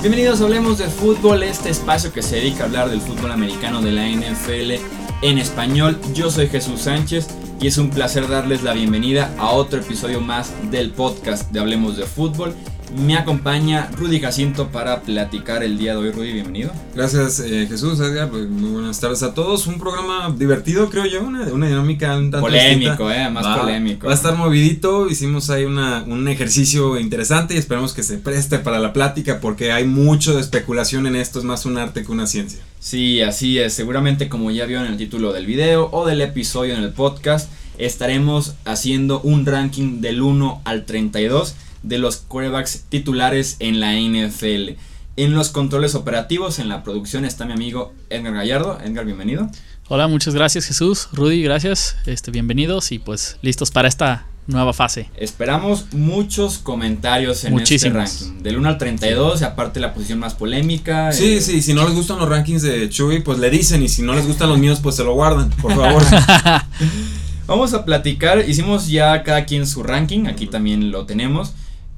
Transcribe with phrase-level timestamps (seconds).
[0.00, 3.92] Bienvenidos Hablemos de Fútbol, este espacio que se dedica a hablar del fútbol americano de
[3.92, 4.82] la NFL
[5.20, 6.00] en español.
[6.14, 7.28] Yo soy Jesús Sánchez
[7.60, 11.98] y es un placer darles la bienvenida a otro episodio más del podcast de Hablemos
[11.98, 12.54] de Fútbol.
[12.96, 16.10] Me acompaña Rudy Jacinto para platicar el día de hoy.
[16.10, 16.72] Rudy, bienvenido.
[16.94, 18.30] Gracias eh, Jesús, Edgar.
[18.30, 19.68] Pues, muy buenas tardes a todos.
[19.68, 24.06] Un programa divertido, creo yo, una, una dinámica un tanto Polémico, eh, más va, polémico.
[24.06, 25.08] Va a estar movidito.
[25.08, 29.70] Hicimos ahí una, un ejercicio interesante y esperamos que se preste para la plática porque
[29.70, 31.38] hay mucho de especulación en esto.
[31.38, 32.58] Es más un arte que una ciencia.
[32.80, 33.72] Sí, así es.
[33.72, 37.50] Seguramente como ya vieron en el título del video o del episodio en el podcast,
[37.78, 44.78] estaremos haciendo un ranking del 1 al 32 de los quarterbacks titulares en la NFL.
[45.16, 48.78] En los controles operativos, en la producción, está mi amigo Edgar Gallardo.
[48.84, 49.50] Edgar, bienvenido.
[49.88, 51.08] Hola, muchas gracias Jesús.
[51.12, 51.96] Rudy, gracias.
[52.06, 55.10] Este, bienvenidos y pues listos para esta nueva fase.
[55.16, 58.04] Esperamos muchos comentarios en Muchísimos.
[58.04, 58.42] este ranking.
[58.42, 61.12] Del 1 al 32, y aparte la posición más polémica.
[61.12, 63.82] Sí, eh, sí, si no les gustan los rankings de Chuy, pues le dicen.
[63.82, 66.02] Y si no les gustan los míos, pues se lo guardan, por favor.
[67.46, 71.52] Vamos a platicar, hicimos ya cada quien su ranking, aquí también lo tenemos.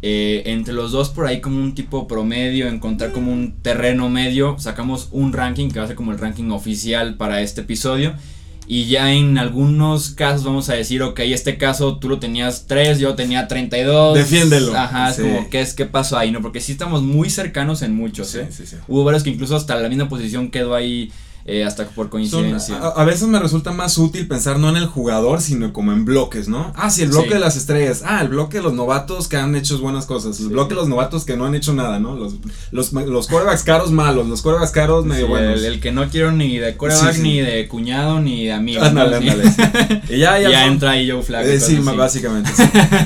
[0.05, 4.57] Eh, entre los dos por ahí como un tipo promedio, encontrar como un terreno medio,
[4.59, 8.15] sacamos un ranking que va a ser como el ranking oficial para este episodio.
[8.67, 12.99] Y ya en algunos casos vamos a decir, ok, este caso tú lo tenías 3,
[13.01, 14.17] yo tenía 32.
[14.17, 14.75] Defiéndelo.
[14.77, 15.23] Ajá, es Sí.
[15.23, 16.31] como, ¿qué es qué pasó ahí?
[16.31, 18.49] no Porque sí estamos muy cercanos en muchos, Sí, ¿eh?
[18.51, 18.77] sí.
[18.89, 21.11] Hubo varios que incluso hasta la misma posición quedó ahí
[21.45, 22.77] eh, hasta por Son- coincidencia.
[22.77, 26.05] a, a veces me resulta más útil pensar no en el jugador, sino como en
[26.05, 26.73] bloques, ¿no?
[26.77, 27.35] Ah, sí, el bloque Sí.
[27.35, 28.03] de las estrellas.
[28.07, 30.39] Ah, el bloque de los novatos que han hecho buenas cosas.
[30.39, 30.53] El Sí.
[30.53, 32.15] bloque de los novatos que no han hecho nada, ¿no?
[32.17, 32.35] Los,
[32.71, 35.59] los, los quarterbacks caros malos, los quarterbacks caros medio Sí, buenos.
[35.61, 38.83] el, el que no quiero ni de coreback, ni de cuñado, ni de amigo.
[38.83, 39.43] Ándale, ándale.
[40.09, 41.49] Y ya, Ya, ya, son- entra ahí Joe Flaco.
[41.49, 42.51] Eh, sí, básicamente.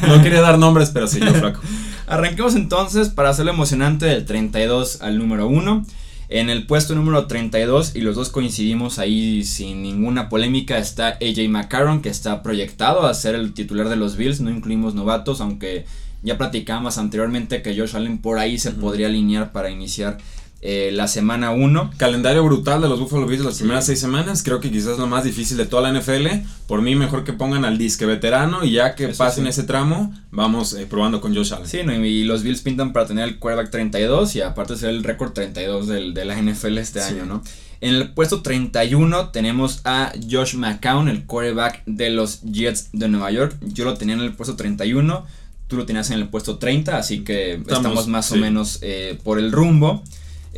[0.06, 1.60] No quería dar nombres, pero sí, yo flaco.
[2.06, 5.84] Arranquemos entonces para hacerlo emocionante del 32 al número 1.
[6.28, 11.48] En el puesto número 32, y los dos coincidimos ahí sin ninguna polémica, está AJ
[11.48, 14.40] McCarron, que está proyectado a ser el titular de los Bills.
[14.40, 15.84] No incluimos novatos, aunque
[16.22, 20.18] ya platicamos anteriormente que Josh Allen por ahí se podría alinear para iniciar
[20.68, 21.92] eh, la semana 1.
[21.96, 24.42] Calendario brutal de los Buffalo Bills las primeras seis semanas.
[24.42, 26.26] Creo que quizás lo más difícil de toda la NFL.
[26.66, 29.50] Por mí, mejor que pongan al disque veterano y ya que Eso pasen sí.
[29.50, 31.68] ese tramo, vamos eh, probando con Josh Allen.
[31.68, 35.04] Sí, no, y los Bills pintan para tener el quarterback 32 y aparte ser el
[35.04, 37.14] récord 32 del, de la NFL este Sí.
[37.14, 37.42] año, ¿no?
[37.80, 43.30] En el puesto 31 tenemos a Josh McCown, el quarterback de los Jets de Nueva
[43.30, 43.54] York.
[43.60, 45.24] Yo lo tenía en el puesto 31,
[45.68, 48.40] tú lo tenías en el puesto 30, así que estamos, Estamos, más o sí.
[48.40, 50.02] menos eh, por el rumbo.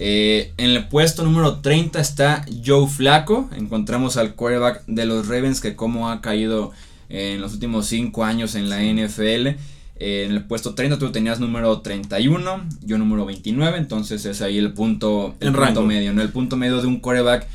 [0.00, 3.50] Eh, en el puesto número 30 está Joe Flaco.
[3.56, 6.70] Encontramos al quarterback de los Ravens que como ha caído
[7.08, 9.48] eh, en los últimos 5 años en la NFL.
[9.96, 14.56] Eh, en el puesto 30 tú tenías número 31, yo número 29, entonces es ahí
[14.56, 15.82] el punto, el En punto rango.
[15.82, 16.22] medio, ¿no?
[16.22, 17.48] El punto medio de un quarterback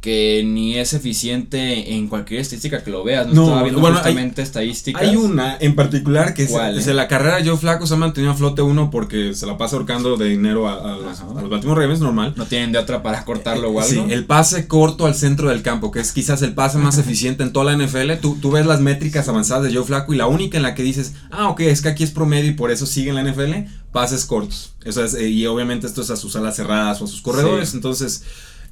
[0.00, 3.26] que ni es eficiente en cualquier estadística que lo veas.
[3.26, 5.02] No, No, estaba viendo bueno, hay- estadísticas.
[5.02, 6.78] Hay una en particular que es, ¿Cuál, eh?
[6.78, 9.58] es de la carrera Joe Flaco se ha mantenido a flote uno porque se la
[9.58, 12.32] pasa ahorcando de dinero a, a los, a los Baltimore Ravens normal.
[12.36, 14.10] No tienen de otra para cortarlo o Eh, Sí, algo.
[14.12, 17.52] el pase corto al centro del campo, que es quizás el pase más eficiente en
[17.52, 18.18] toda la NFL.
[18.20, 20.84] Tú, tú ves las métricas avanzadas de Joe Flaco y la única en la que
[20.84, 23.68] dices, ah, ok, es que aquí es promedio y por eso sigue en la NFL,
[23.90, 24.74] pases cortos.
[24.84, 27.70] Eso es, eh, y obviamente esto es a sus alas cerradas o a sus corredores.
[27.70, 27.76] Sí.
[27.78, 28.22] Entonces,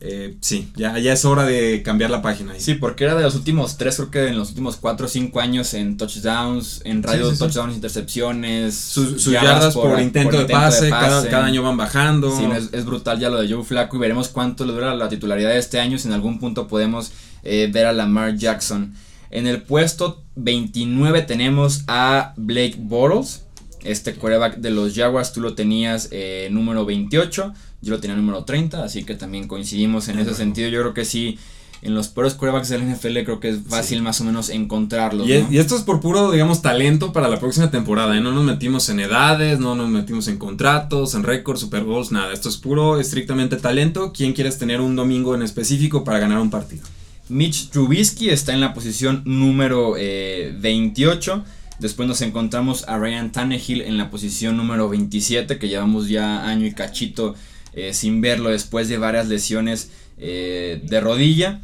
[0.01, 2.53] eh, sí, ya, ya es hora de cambiar la página.
[2.53, 2.61] ahí.
[2.61, 5.41] Sí, porque era de los últimos tres, creo que en los últimos cuatro o cinco
[5.41, 7.39] años en touchdowns, en radio Sí, sí, sí.
[7.41, 8.75] touchdowns, intercepciones.
[8.75, 12.37] Sus, sus yardas, por, intento, de pase, Cada, cada año van bajando.
[12.37, 15.51] Sí, es brutal ya lo de Joe Flaco y veremos cuánto le dura la titularidad
[15.51, 18.95] de este año si en algún punto podemos eh, ver a Lamar Jackson.
[19.31, 23.43] En el puesto 29 tenemos a Blake Bortles,
[23.83, 28.45] este quarterback de los Jaguars, tú lo tenías eh, número 28, yo lo tenía número
[28.45, 30.69] 30, así que también coincidimos en ese sentido.
[30.69, 31.39] Yo creo que sí,
[31.83, 35.29] en los peores quarterbacks del NFL creo que es fácil más o menos encontrarlos.
[35.29, 35.53] Y, es- ¿no?
[35.53, 38.17] y esto es por puro, digamos, talento para la próxima temporada.
[38.17, 38.21] ¿eh?
[38.21, 42.33] No nos metimos en edades, no nos metimos en contratos, en récords, Super Bowls, nada.
[42.33, 44.13] Esto es puro, estrictamente talento.
[44.13, 46.83] ¿Quién quieres tener un domingo en específico para ganar un partido?
[47.29, 51.45] Mitch Trubisky está en la posición número eh, 28.
[51.79, 56.67] Después nos encontramos a Ryan Tannehill en la posición número 27, que llevamos ya año
[56.67, 57.35] y cachito
[57.77, 61.61] eh, sin verlo después de varias lesiones eh, de rodilla.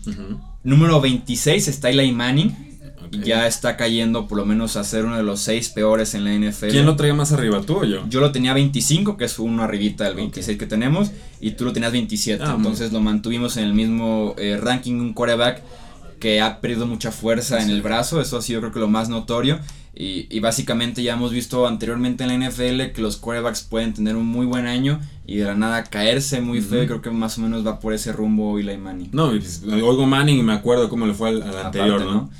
[0.62, 2.70] Número 26 está Eli Manning.
[3.24, 6.32] Ya está cayendo por lo menos a ser uno de los seis peores en la
[6.32, 6.68] NFL.
[6.68, 8.08] ¿Quién lo traía más arriba, tú o yo?
[8.08, 11.74] Yo lo tenía 25, que es uno arribita del 26 que tenemos, y tú lo
[11.74, 12.42] tenías 27.
[12.42, 15.62] Ah, entonces lo mantuvimos en el mismo eh, ranking, un quarterback
[16.20, 19.08] que ha perdido mucha fuerza en el brazo, eso ha sido creo que lo más
[19.10, 19.58] notorio.
[19.94, 24.16] Y, y, básicamente ya hemos visto anteriormente en la NFL que los quarterbacks pueden tener
[24.16, 26.82] un muy buen año y de la nada caerse muy feo.
[26.82, 29.10] Y creo que más o menos va por ese rumbo Eli Manning.
[29.12, 32.30] No, pues, oigo Manning y me acuerdo cómo le fue al, al anterior, ¿no?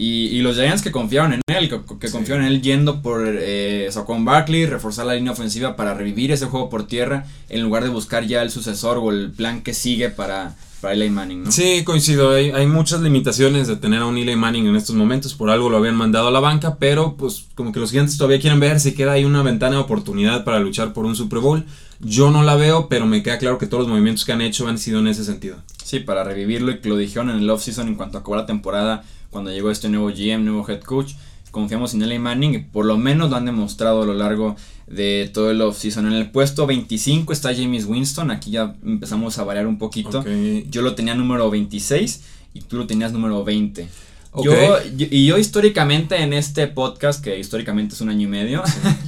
[0.00, 3.24] Y, y, los Giants que confiaron en él, que, que confiaron en él yendo por
[3.26, 7.82] eh, Saquon Barkley, reforzar la línea ofensiva para revivir ese juego por tierra, en lugar
[7.82, 11.52] de buscar ya el sucesor o el plan que sigue para, para Eli Manning, ¿no?
[11.52, 12.32] Sí, coincido.
[12.32, 15.34] Hay, hay, muchas limitaciones de tener a un Eli Manning en estos momentos.
[15.34, 18.40] Por algo lo habían mandado a la banca, pero pues como que los gigantes todavía
[18.40, 21.64] quieren ver si queda ahí una ventana de oportunidad para luchar por un Super Bowl.
[22.00, 24.68] Yo no la veo, pero me queda claro que todos los movimientos que han hecho
[24.68, 25.56] han sido en ese sentido.
[25.82, 29.04] Sí, para revivirlo y que lo dijeron en el offseason en cuanto acabó la temporada,
[29.30, 31.14] cuando llegó este nuevo GM, nuevo head coach.
[31.50, 34.56] Confiamos en Eli Manning por lo menos lo han demostrado a lo largo
[34.86, 36.06] de todo el offseason.
[36.06, 38.30] En el puesto 25 está James Winston.
[38.30, 40.20] Aquí ya empezamos a variar un poquito.
[40.20, 40.66] Okay.
[40.70, 42.22] Yo lo tenía número 26
[42.54, 43.88] y tú lo tenías número 20.
[44.30, 44.50] Okay.
[44.50, 48.62] Yo, yo, y yo históricamente en este podcast, que históricamente es un año y medio.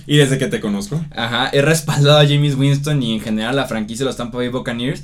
[0.06, 1.04] ¿Y desde que te conozco?
[1.14, 4.38] Ajá, he respaldado a James Winston y en general a la franquicia de los Tampa
[4.38, 5.02] Bay Buccaneers.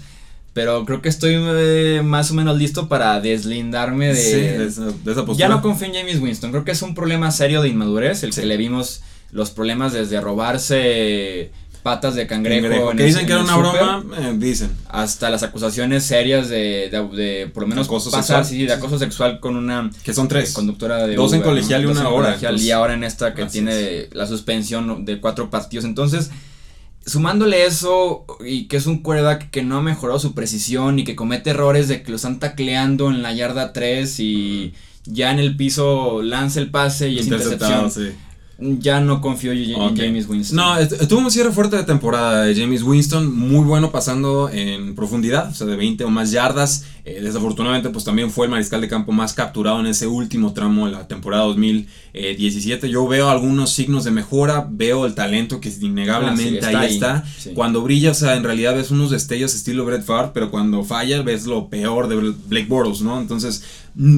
[0.56, 4.87] Pero creo que estoy eh, más o menos listo para deslindarme de, sí, de, esa,
[4.87, 5.37] de, esa, postura.
[5.37, 6.50] Ya no confío en James Winston.
[6.50, 8.23] Creo que es un problema serio de inmadurez.
[8.23, 8.41] El sí.
[8.41, 11.50] que le vimos los problemas desde robarse
[11.82, 12.62] patas de cangrejo.
[12.62, 12.91] cangrejo.
[12.93, 14.70] que dicen que era una super, broma, eh, dicen.
[14.88, 18.44] Hasta las acusaciones serias de, de, de por lo menos acoso pasar, sexual.
[18.47, 21.82] Sí, de acoso sexual con una que son tres conductora de dos Uber, en colegial
[21.82, 21.88] ¿no?
[21.91, 24.14] y una hora colegial, y ahora en esta que tiene es.
[24.14, 25.85] la suspensión de cuatro partidos.
[25.85, 26.31] Entonces,
[27.06, 31.17] sumándole eso y que es un quarterback que no ha mejorado su precisión y que
[31.17, 34.75] comete errores de que lo están tacleando en la yarda 3 y
[35.05, 37.91] ya en el piso lanza el pase y es intercepción.
[37.91, 38.11] Sí.
[38.58, 40.06] Ya no confío en okay.
[40.06, 40.56] James Winston.
[40.56, 45.50] No, tuvo un cierre fuerte de temporada de James Winston, muy bueno pasando en profundidad,
[45.50, 46.87] o sea, de 20 o más yardas.
[47.05, 50.87] Eh, desafortunadamente, pues también fue el mariscal de campo más capturado en ese último tramo
[50.87, 52.88] de la temporada 2017.
[52.88, 56.76] Yo veo algunos signos de mejora, veo el talento que innegablemente ah, sí, está ahí,
[56.76, 57.25] ahí está.
[57.38, 57.50] Sí.
[57.55, 61.20] Cuando brilla, o sea, en realidad ves unos destellos estilo Brett Favre, pero cuando falla
[61.20, 63.20] ves lo peor de Blake Bortles, ¿no?
[63.20, 63.62] Entonces,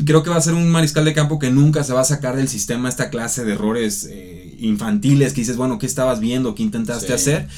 [0.04, 2.36] creo que va a ser un mariscal de campo que nunca se va a sacar
[2.36, 6.54] del sistema esta clase de errores eh, infantiles que dices, bueno, ¿qué estabas viendo?
[6.54, 7.12] ¿Qué intentaste Sí.
[7.12, 7.48] hacer?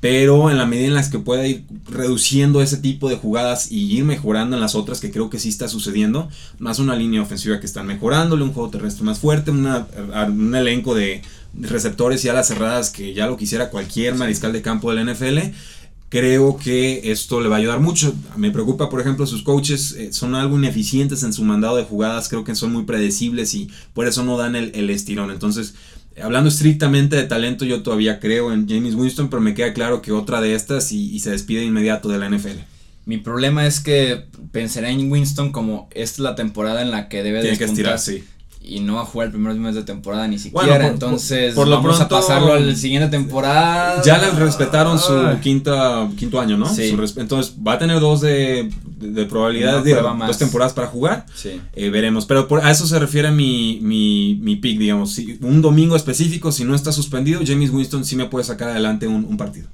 [0.00, 3.96] Pero en la medida en las que pueda ir reduciendo ese tipo de jugadas y
[3.96, 6.28] ir mejorando en las otras, que creo que sí está sucediendo,
[6.60, 9.88] más una línea ofensiva que están mejorándole, un juego terrestre más fuerte, una,
[10.28, 11.22] un elenco de
[11.60, 15.38] receptores y alas cerradas que ya lo quisiera cualquier mariscal de campo del NFL.
[16.10, 18.14] Creo que esto le va a ayudar mucho.
[18.36, 22.28] Me preocupa, por ejemplo, sus coaches eh, son algo ineficientes en su mandado de jugadas.
[22.30, 25.30] Creo que son muy predecibles y por eso no dan el, el estirón.
[25.30, 25.74] Entonces,
[26.22, 30.12] hablando estrictamente de talento, yo todavía creo en James Winston, pero me queda claro que
[30.12, 32.58] otra de estas y, y se despide de inmediato de la NFL.
[33.04, 37.22] Mi problema es que pensaré en Winston como esta es la temporada en la que
[37.22, 37.74] debe Tiene despuntar.
[37.94, 38.24] que estirar, sí.
[38.62, 40.66] Y no va a jugar el primer mes de temporada ni siquiera.
[40.66, 44.02] Bueno, por- entonces, por- por lo vamos pronto- a pasarlo a la siguiente temporada.
[44.02, 45.38] Ya les respetaron su Ah.
[45.40, 46.68] quinta, quinto año, ¿no?
[46.68, 46.90] Sí.
[46.90, 48.68] Su entonces va a tener dos de,
[48.98, 51.24] de, de probabilidades, de, dos temporadas para jugar.
[51.34, 51.60] Sí.
[51.72, 55.12] Eh, veremos, pero por, a eso se refiere mi, mi, mi pick, digamos.
[55.12, 59.06] Si, un domingo específico, si no está suspendido, James Winston sí me puede sacar adelante
[59.06, 59.68] un, un partido.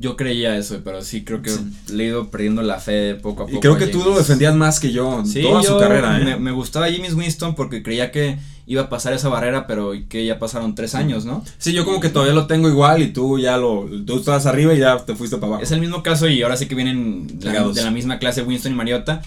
[0.00, 1.60] Yo creía eso, pero sí creo que Sí.
[1.92, 3.56] le he ido perdiendo la fe poco a poco.
[3.58, 4.12] Y creo que tú James.
[4.14, 6.24] lo defendías más que yo Sí, toda yo su carrera, ¿eh?
[6.24, 10.24] me, me gustaba James Winston porque creía que iba a pasar esa barrera, pero que
[10.24, 11.42] ya pasaron tres años, ¿no?
[11.58, 13.88] Sí, yo como que todavía lo tengo igual y tú ya lo.
[14.06, 15.62] Tú estabas arriba y ya te fuiste para abajo.
[15.64, 17.74] Es el mismo caso y ahora sí que vienen de la, Ligados.
[17.74, 19.22] de la misma clase Winston y Mariota.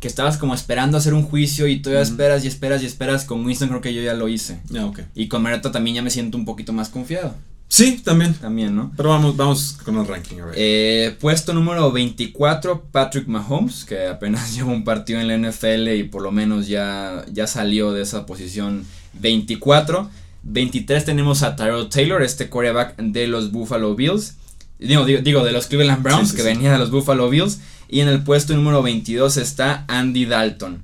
[0.00, 3.24] Que estabas como esperando hacer un juicio y todavía esperas y esperas y esperas.
[3.24, 4.60] Con Winston creo que yo ya lo hice.
[4.82, 5.00] Ok.
[5.14, 7.34] Y con Mariota también ya me siento un poquito más confiado.
[7.68, 8.34] Sí, también.
[8.34, 8.92] También, ¿no?
[8.96, 10.38] Pero vamos, vamos con el ranking.
[10.40, 10.54] a ver.
[10.56, 16.04] Eh, puesto número 24, Patrick Mahomes, que apenas lleva un partido en la NFL y
[16.04, 20.08] por lo menos ya, ya salió de esa posición 24.
[20.44, 24.34] 23 tenemos a Tyrell Taylor, este quarterback de los Buffalo Bills.
[24.78, 26.48] Digo, digo, digo, de los Cleveland Browns, Sí, sí, que sí.
[26.48, 27.60] venía de los Buffalo Bills.
[27.88, 30.82] Y en el puesto número 22 está Andy Dalton.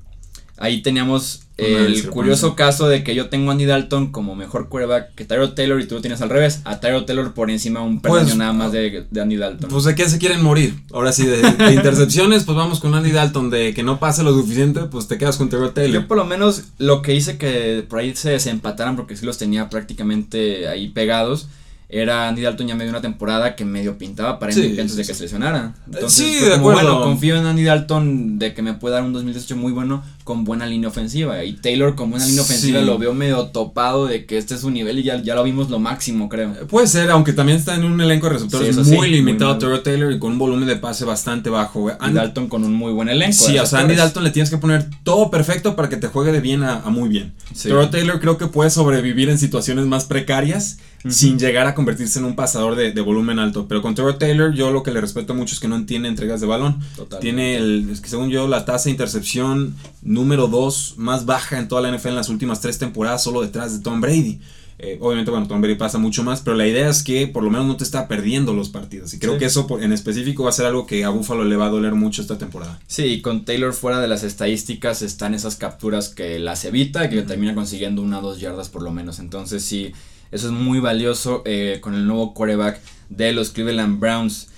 [0.56, 5.14] Ahí teníamos el curioso caso de que yo tengo a Andy Dalton como mejor quarterback
[5.14, 6.60] que Tyrell Taylor y tú lo tienes al revés.
[6.64, 9.70] A Tyrell Taylor por encima un Pues, peldaño nada más de, de Andy Dalton.
[9.70, 10.74] Pues de qué se quieren morir.
[10.92, 13.50] Ahora sí, de, de intercepciones, pues vamos con Andy Dalton.
[13.50, 16.02] De que no pase lo suficiente, pues te quedas con Terrell Taylor.
[16.02, 19.38] Yo por lo menos lo que hice que por ahí se desempataran porque sí los
[19.38, 21.48] tenía prácticamente ahí pegados.
[21.92, 25.02] Era Andy Dalton ya medio una temporada que medio pintaba para Sí, MVP antes de
[25.02, 25.08] sí.
[25.10, 25.74] que se lesionara.
[25.86, 26.82] Entonces, Sí, de como, acuerdo.
[26.82, 30.04] Bueno, confío en Andy Dalton de que me puede dar un 2018 muy bueno.
[30.24, 31.42] Con buena línea ofensiva.
[31.44, 32.86] Y Taylor con buena línea ofensiva Sí.
[32.86, 35.70] lo veo medio topado de que este es su nivel y ya, ya lo vimos
[35.70, 36.52] lo máximo, creo.
[36.68, 39.58] Puede ser, aunque también está en un elenco de receptores Sí, eso sí, muy limitado.
[39.58, 41.88] Tyrod Taylor, y con un volumen de pase bastante bajo.
[41.88, 43.32] Y Andy- Dalton con un muy buen elenco.
[43.32, 43.94] Sí, o sea, Andy.
[43.96, 46.90] Dalton le tienes que poner todo perfecto para que te juegue de bien a, a
[46.90, 47.32] muy bien.
[47.60, 52.26] Tyrod Taylor creo que puede sobrevivir en situaciones más precarias sin llegar a convertirse en
[52.26, 53.66] un pasador de, de volumen alto.
[53.66, 56.40] Pero con Tyrod Taylor yo lo que le respeto mucho es que no tiene entregas
[56.42, 56.78] de balón.
[56.94, 57.18] Totalmente.
[57.20, 59.74] Tiene, el, es que según yo, la tasa de intercepción
[60.20, 63.72] número 2 más baja en toda la NFL en las últimas tres temporadas, solo detrás
[63.76, 64.38] de Tom Brady.
[64.82, 67.50] Eh, obviamente, bueno, Tom Brady pasa mucho más, pero la idea es que por lo
[67.50, 69.12] menos no te está perdiendo los partidos.
[69.12, 69.38] Y creo Sí.
[69.40, 71.94] que eso en específico va a ser algo que a Buffalo le va a doler
[71.94, 72.80] mucho esta temporada.
[72.86, 77.18] Sí, y con Taylor fuera de las estadísticas están esas capturas que las evita que
[77.18, 77.26] Ujú.
[77.28, 79.18] termina consiguiendo una o dos yardas por lo menos.
[79.18, 79.92] Entonces sí,
[80.32, 84.48] eso es muy valioso eh, con el nuevo quarterback de los Cleveland Browns.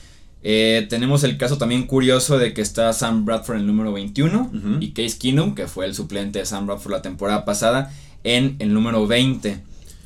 [0.44, 4.50] Eh, tenemos el caso también curioso de que está Sam Bradford en el número 21
[4.52, 4.76] Ujú.
[4.80, 7.92] y Case Keenum, que fue el suplente de Sam Bradford la temporada pasada,
[8.24, 9.58] en el número 20.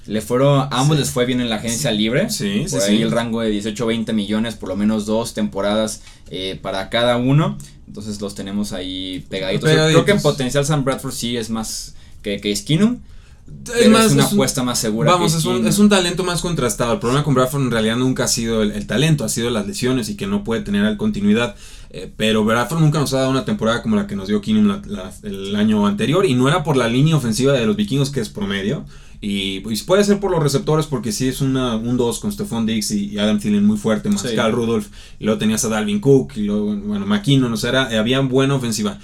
[0.07, 1.01] Le fueron, ambos Sí.
[1.03, 2.31] les fue bien en la agencia libre.
[2.31, 6.91] Sí, Por ahí el rango de 18-20 millones, por lo menos dos temporadas eh, para
[6.91, 7.57] cada uno.
[7.89, 9.69] Entonces los tenemos ahí pegaditos.
[9.69, 10.03] Pegaditos.
[10.03, 12.99] Creo que en potencial Sam Bradford sí es más que, que Skinum.
[13.79, 15.13] Es más, una es un- apuesta más segura.
[15.13, 16.95] Vamos, que es un, es un talento más contrastado.
[16.95, 19.67] El problema con Bradford en realidad nunca ha sido el, el talento, ha sido las
[19.67, 21.55] lesiones y que no puede tener continuidad.
[21.91, 24.67] Eh, pero Bradford nunca nos ha dado una temporada como la que nos dio Keenum
[24.67, 26.27] la- la- el año anterior.
[26.27, 28.85] Y no era por la línea ofensiva de los vikingos, que es promedio.
[29.21, 32.67] Y pues, puede ser por los receptores, porque sí es una, un 2 con Stephon
[32.67, 34.37] Diggs y, y Adam Thielen muy fuerte, más Sí.
[34.37, 34.87] Cal Rudolph.
[35.19, 38.55] Y luego tenías a Dalvin Cook, y luego, bueno, McKinnon, o sea, era, había buena
[38.57, 38.99] ofensiva.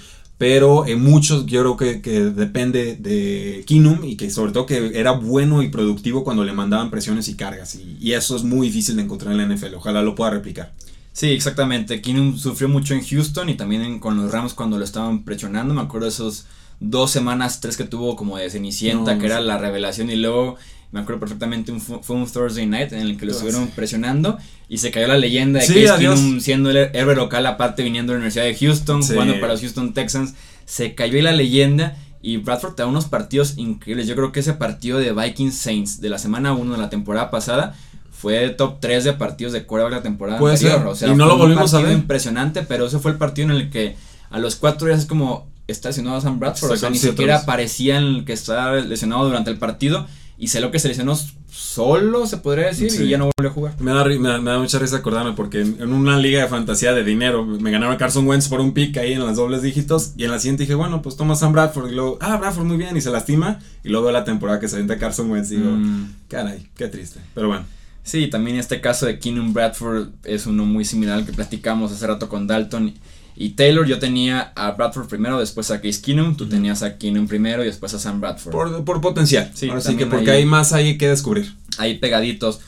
[0.45, 4.91] Pero en muchos yo creo que, que depende de Keenum y que sobre todo que
[4.93, 7.75] era bueno y productivo cuando le mandaban presiones y cargas.
[7.75, 9.75] Y, y eso es muy difícil de encontrar en la NFL.
[9.75, 10.73] Ojalá lo pueda replicar.
[11.13, 12.01] Sí, exactamente.
[12.01, 15.73] Keenum sufrió mucho en Houston y también en- con los Rams cuando lo estaban presionando.
[15.73, 16.45] Me acuerdo de esos
[16.81, 20.09] dos semanas, tres que tuvo como de Cenicienta, No, que era la revelación.
[20.09, 20.57] Y luego
[20.93, 24.37] me acuerdo perfectamente, un, fu- fue un Thursday night en el que lo estuvieron presionando
[24.69, 26.17] y se cayó la leyenda de Sí, que adiós.
[26.19, 29.11] Keenum siendo el héroe local, aparte viniendo de la Universidad de Houston, Sí.
[29.13, 30.35] jugando para los Houston Texans.
[30.65, 31.97] Se cayó la leyenda.
[32.25, 34.07] Y Bradford te da unos partidos increíbles.
[34.07, 37.29] Yo creo que ese partido de Vikings Saints de la semana 1 de la temporada
[37.29, 37.75] pasada
[38.11, 40.77] fue top 3 de partidos de quarterback de la temporada Puede anterior.
[40.79, 40.87] ser.
[40.87, 41.91] O sea, Y no fue lo un volvimos a ver.
[41.91, 43.97] impresionante, pero ese fue el partido en el que
[44.29, 46.71] a los cuatro días es como está lesionado Sam Bradford.
[46.71, 47.45] O sea, ni siquiera otra vez.
[47.45, 50.07] parecía el que estaba lesionado durante el partido.
[50.37, 51.17] Y sé lo que se lesionó
[51.51, 53.03] solo, se podría decir, Sí.
[53.03, 53.75] y ya no volvió a jugar.
[53.79, 56.93] Me da, me da, me da mucha risa acordarme porque en, una liga de fantasía
[56.93, 60.13] de dinero me ganaron a Carson Wentz por un pick ahí en las dobles dígitos.
[60.17, 61.91] Y en la siguiente dije, bueno, pues toma Sam Bradford.
[61.91, 62.97] Y luego, ah, Bradford muy bien.
[62.97, 63.59] Y se lastima.
[63.83, 65.51] Y luego veo la temporada que se avienta Carson Wentz.
[65.51, 66.13] Y digo, Mm.
[66.27, 67.19] caray, qué triste.
[67.35, 67.65] Pero bueno.
[68.05, 72.05] Sí, también este caso de Keenum Bradford es uno muy similar al que platicamos hace
[72.05, 72.93] rato con Dalton
[73.35, 73.85] y Taylor.
[73.87, 76.35] Yo tenía a Bradford primero, después a Case Keenum.
[76.35, 78.51] Tú tenías a Keenum primero y después a Sam Bradford.
[78.51, 79.51] Por, por potencial.
[79.53, 81.53] Sí, Ahora sí que porque hay más ahí que descubrir.
[81.77, 82.59] Ahí pegaditos.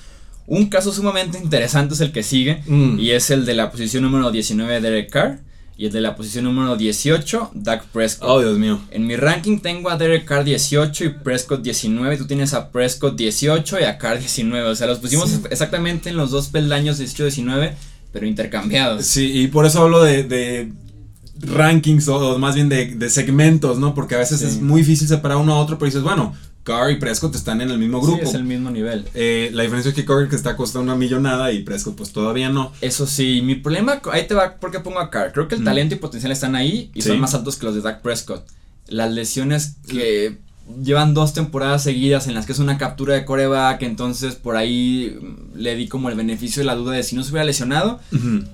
[0.47, 2.99] Un caso sumamente interesante es el que sigue Mm.
[2.99, 5.39] y es el de la posición número 19 Derek Carr
[5.77, 8.29] y el de la posición número 18 Dak Prescott.
[8.29, 8.79] Oh, Dios mío.
[8.91, 12.15] En mi ranking tengo a Derek Carr 18 y Prescott 19.
[12.17, 14.69] Tú tienes a Prescott 18 y a Carr 19.
[14.69, 15.41] O sea, los pusimos Sí.
[15.49, 17.73] exactamente en los dos peldaños 18-19,
[18.15, 19.05] pero intercambiados.
[19.05, 20.71] Sí, y por eso hablo de, de
[21.41, 23.93] rankings o, o más bien de, de segmentos, ¿no?
[23.93, 24.45] Porque a veces Sí.
[24.45, 27.69] es muy difícil separar uno a otro, pero dices, bueno, Carr y Prescott están en
[27.71, 28.23] el mismo Sí, grupo.
[28.23, 29.05] es el mismo nivel.
[29.13, 32.47] Eh, la diferencia es que Carr que está costando una millonada y Prescott pues todavía
[32.49, 32.71] no.
[32.79, 35.33] Eso sí, mi problema, ahí te va porque pongo a Carr.
[35.33, 35.65] Creo que el Mm.
[35.65, 37.09] talento y potencial están ahí y Sí.
[37.09, 38.45] son más altos que los de Dak Prescott.
[38.87, 40.37] Las lesiones que
[40.83, 45.15] llevan dos temporadas seguidas en las que es una captura de coreback, entonces por ahí
[45.19, 47.99] mm, le di como el beneficio de la duda de si no se hubiera lesionado,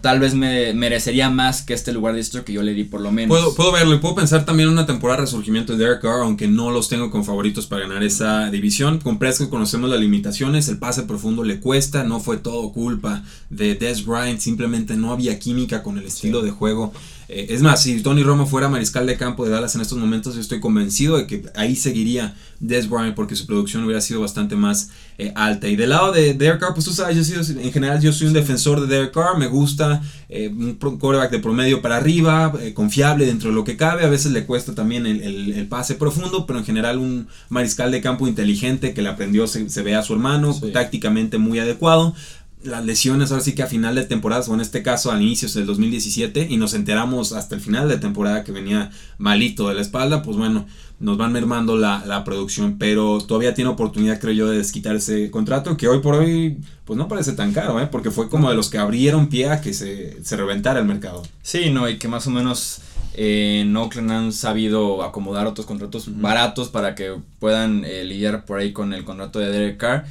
[0.01, 3.01] tal vez me merecería más que este lugar de esto que yo le di por
[3.01, 3.37] lo menos.
[3.37, 6.21] Puedo, puedo verlo y puedo pensar también en una temporada de resurgimiento de Derek Carr,
[6.21, 8.99] aunque no los tengo con favoritos para ganar esa división.
[8.99, 13.75] Con Prescott conocemos las limitaciones, el pase profundo le cuesta, no fue todo culpa de
[13.75, 16.93] Des Bryant, simplemente no había química con el estilo de juego.
[17.33, 20.35] Eh, es más, si Tony Romo fuera mariscal de campo de Dallas en estos momentos,
[20.35, 24.55] yo estoy convencido de que ahí seguiría Des Bryant porque su producción hubiera sido bastante
[24.57, 25.67] más eh, alta.
[25.69, 28.27] Y del lado de Derek Carr, pues tú sabes, yo sido- en general yo soy
[28.27, 33.25] un defensor de Derek Carr, me gusta eh, un quarterback de promedio para arriba, confiable
[33.25, 36.45] dentro de lo que cabe, a veces le cuesta también el, el- el pase profundo,
[36.45, 40.03] pero en general un mariscal de campo inteligente que le aprendió, se, se ve a
[40.03, 40.71] su hermano, Sí.
[40.73, 42.13] tácticamente muy adecuado.
[42.63, 45.49] Las lesiones ahora sí que a final de temporada, o en este caso al inicio
[45.49, 49.81] del 2017, y nos enteramos hasta el final de temporada que venía malito de la
[49.81, 50.67] espalda, pues bueno,
[50.99, 55.31] nos van mermando la, la producción, pero todavía tiene oportunidad, creo yo, de desquitar ese
[55.31, 57.87] contrato, que hoy por hoy, pues no parece tan caro, ¿eh?
[57.91, 61.23] porque fue como de los que abrieron pie a que se, se reventara el mercado.
[61.41, 62.81] Sí, no, y que más o menos
[63.13, 68.59] Eh, en Oakland han sabido acomodar otros contratos baratos para que puedan eh, lidiar por
[68.59, 70.05] ahí con el contrato de Derek Carr.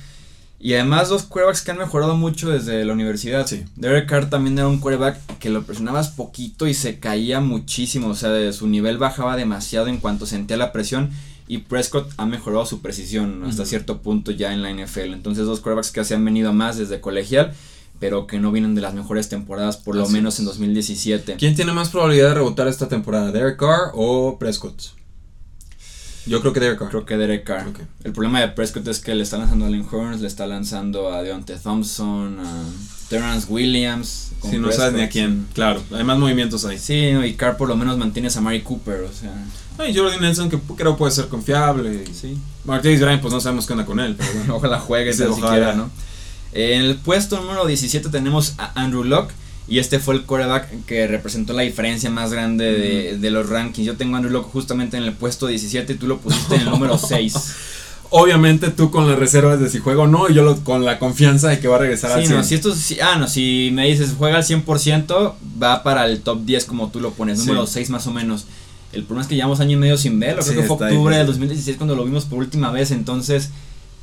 [0.63, 3.47] Y además dos quarterbacks que han mejorado mucho desde la universidad.
[3.47, 3.65] Sí.
[3.77, 8.09] Derek Carr también era un quarterback que lo presionabas poquito y se caía muchísimo.
[8.09, 11.11] O sea, de su nivel bajaba demasiado en cuanto sentía la presión.
[11.49, 15.15] Y Prescott ha mejorado su precisión hasta cierto punto ya en la NFL.
[15.15, 17.55] Entonces dos quarterbacks que se han venido más desde colegial,
[17.99, 21.37] pero que no vienen de las mejores temporadas, por lo menos en 2017.
[21.39, 23.33] ¿Quién tiene más probabilidad de rebotar esta temporada?
[23.33, 25.00] ¿Derek Carr o Prescott?
[26.31, 26.89] Yo creo que Derek Carr.
[26.91, 27.67] Creo que Derek Carr.
[28.05, 31.13] El problema de Prescott es que le está lanzando a Allen Horns, le está lanzando
[31.13, 32.65] a Deontay Thompson, a
[33.09, 34.31] Terrence Williams.
[34.49, 35.49] Si no sabes ni a quién.
[35.55, 36.79] Claro, hay más movimientos ahí.
[36.79, 39.35] Sí, no, y Carr por lo menos mantienes a Mari Cooper, o sea.
[39.77, 42.05] Ay, Jordi Nelson, que creo puede ser confiable.
[42.15, 42.39] Sí.
[42.65, 44.15] Martinez Bryant, pues no sabemos qué onda con él.
[44.17, 44.57] Pero bueno.
[44.59, 45.49] Ojalá juegue Sí, ojalá.
[45.49, 45.91] siquiera, ¿no?
[46.53, 49.35] En el puesto número 17 tenemos a Andrew Locke.
[49.69, 53.87] Y este fue el quarterback que representó la diferencia más grande de, de los rankings.
[53.87, 56.63] Yo tengo a Andrew Locke justamente en el puesto 17 y tú lo pusiste en
[56.63, 57.35] el número 6.
[58.13, 60.99] Obviamente tú con las reservas de si juego o no, y yo lo- con la
[60.99, 62.39] confianza de que va a regresar al Sí, 100.
[62.39, 66.21] no, si esto, si- ah, no, si me dices juega al 100%, va para el
[66.21, 67.47] top 10 como tú lo pones, Sí.
[67.47, 68.47] número 6 más o menos.
[68.93, 71.15] El problema es que llevamos año y medio sin verlo, Sí, creo que fue octubre
[71.17, 71.41] del difícil.
[71.47, 73.51] 2016 cuando lo vimos por última vez, entonces,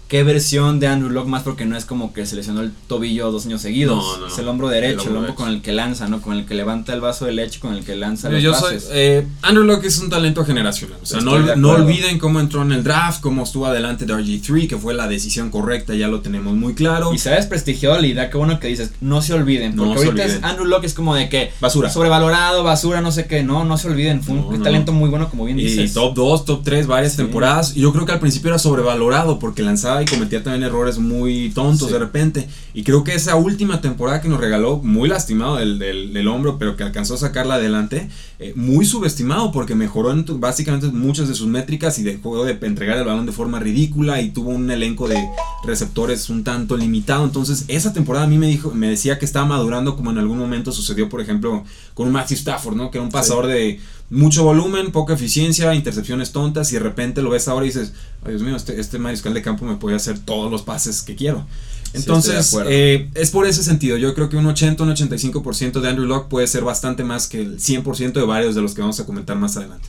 [0.08, 1.44] ¿qué versión de Andrew Locke más?
[1.44, 4.34] Porque no es como que se lesionó el tobillo dos años seguidos, No, no, no.
[4.34, 6.22] es el hombro derecho, El el hombro con el que lanza, ¿no?
[6.22, 8.54] Con el que levanta el vaso de leche, con el que lanza Yo, los yo
[8.54, 8.90] soy, pases.
[8.94, 10.98] eh, Andrew Locke es un talento generacional.
[11.02, 11.32] O sea, no,
[11.72, 15.50] olviden cómo entró en el draft, cómo estuvo adelante de RG3, que fue la decisión
[15.50, 17.14] correcta, ya lo tenemos muy claro.
[17.14, 20.00] Y se ha desprestigiado la idea, qué bueno que dices, no se olviden, No porque
[20.00, 20.44] se ahorita es.
[20.44, 21.90] Andrew Locke es como de que Basura.
[21.90, 25.46] sobrevalorado, basura, no sé qué, no, no se olviden, fue un talento muy bueno como
[25.46, 25.94] bien Y dices.
[25.94, 27.18] top 2, top 3, varias Sí.
[27.18, 27.76] temporadas.
[27.76, 31.51] Y yo creo que al principio era sobrevalorado porque lanzaba y cometía también errores muy
[31.54, 31.94] tontos Sí.
[31.94, 32.48] de repente.
[32.74, 36.58] Y creo que esa última temporada que nos regaló, muy lastimado del, del, del hombro,
[36.60, 41.36] pero que alcanzó a sacarla adelante, eh, muy subestimado porque mejoró en básicamente muchas de
[41.36, 45.08] sus métricas y dejó de entregar el balón de forma ridícula y tuvo un elenco
[45.08, 45.18] de
[45.66, 47.24] receptores un tanto limitado.
[47.24, 50.38] Entonces, esa temporada a mí me dijo, me decía que estaba madurando como en algún
[50.38, 51.63] momento sucedió, por ejemplo,
[51.94, 52.92] con un Matthew Stafford, ¿no?
[52.92, 57.30] Que era un pasador de mucho volumen, poca eficiencia, intercepciones tontas y de repente lo
[57.30, 60.20] ves ahora y dices, ay Dios mío, este, este mariscal de campo me puede hacer
[60.20, 61.46] todos los pases que quiero.
[61.94, 63.98] Entonces, eh, es por ese sentido.
[63.98, 67.42] Yo creo que un 80, un 85% de Andrew Locke puede ser bastante más que
[67.42, 69.88] el 100% de varios de los que vamos a comentar más adelante.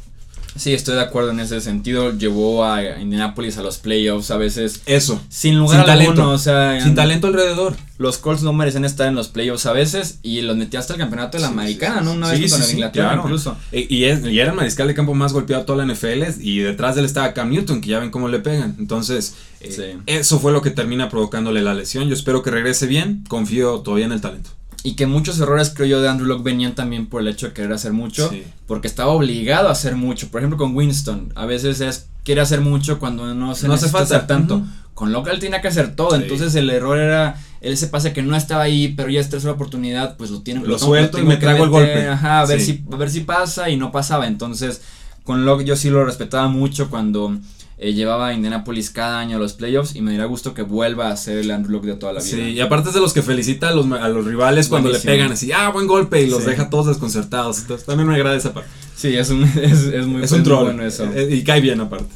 [0.58, 2.12] Sí, estoy de acuerdo en ese sentido.
[2.16, 5.20] Llevó a Indianapolis a los playoffs a veces Eso.
[5.28, 6.06] sin lugar Sin alguno.
[6.14, 6.30] talento.
[6.30, 7.76] O sea, Sin en- talento alrededor.
[7.96, 10.98] los Colts no merecen estar en los playoffs a veces y los metió hasta el
[10.98, 12.12] campeonato de la Sí, americana, sí, ¿no?
[12.12, 13.22] Una Sí, vez con sí, Inglaterra claro.
[13.22, 13.56] incluso.
[13.72, 16.58] Y, es- y era el mariscal de campo más golpeado de toda la NFL y
[16.58, 18.76] detrás de él estaba Cam Newton, que ya ven cómo le pegan.
[18.78, 22.08] Entonces, eh, eso fue lo que termina provocándole la lesión.
[22.08, 23.24] Yo espero que regrese bien.
[23.28, 24.50] Confío todavía en el talento.
[24.88, 27.52] Y que muchos errores, creo yo, de Andrew Locke venían también por el hecho de
[27.52, 28.30] querer hacer mucho.
[28.30, 28.42] Sí.
[28.66, 30.28] Porque estaba obligado a hacer mucho.
[30.30, 31.30] Por ejemplo, con Winston.
[31.34, 34.16] A veces es quiere hacer mucho cuando no se No hace falta.
[34.16, 34.62] hacer tanto.
[34.94, 36.16] Con Locke él tenía que hacer todo.
[36.16, 36.22] Sí.
[36.22, 37.36] Entonces el error era.
[37.60, 40.60] Él ese pase que no estaba ahí, pero ya es tercera oportunidad, pues lo tiene
[40.60, 42.08] Lo tengo- suelto y me trago el golpe.
[42.08, 42.84] Ajá, a ver, Sí.
[42.88, 44.26] si, a ver si pasa y no pasaba.
[44.26, 44.80] Entonces,
[45.24, 47.36] con Locke yo sí lo respetaba mucho cuando
[47.78, 51.10] eh, llevaba a Indianapolis cada año a los playoffs y me daría gusto que vuelva
[51.10, 52.30] a ser el Locke de toda la vida.
[52.36, 54.98] Sí, y aparte es de los que felicita a los, a los rivales cuando le
[54.98, 56.50] pegan así, ah, buen golpe, y los Sí.
[56.50, 57.58] deja todos desconcertados.
[57.60, 58.68] Entonces también me agrada esa parte.
[58.96, 60.64] Sí, es un, es, es muy, es un troll.
[60.64, 61.04] bueno eso.
[61.14, 62.12] eh, y cae bien aparte.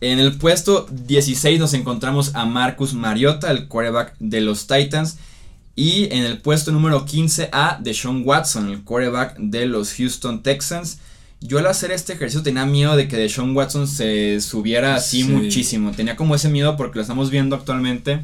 [0.00, 5.18] En el puesto 16 nos encontramos a Marcus Mariota, el quarterback de los Titans.
[5.74, 10.98] Y en el puesto número 15 a Deshaun Watson, el quarterback de los Houston Texans.
[11.40, 15.28] Yo al hacer este ejercicio tenía miedo de que Deshaun Watson se subiera así Sí.
[15.28, 15.92] muchísimo.
[15.92, 18.20] Tenía como ese miedo porque lo estamos viendo actualmente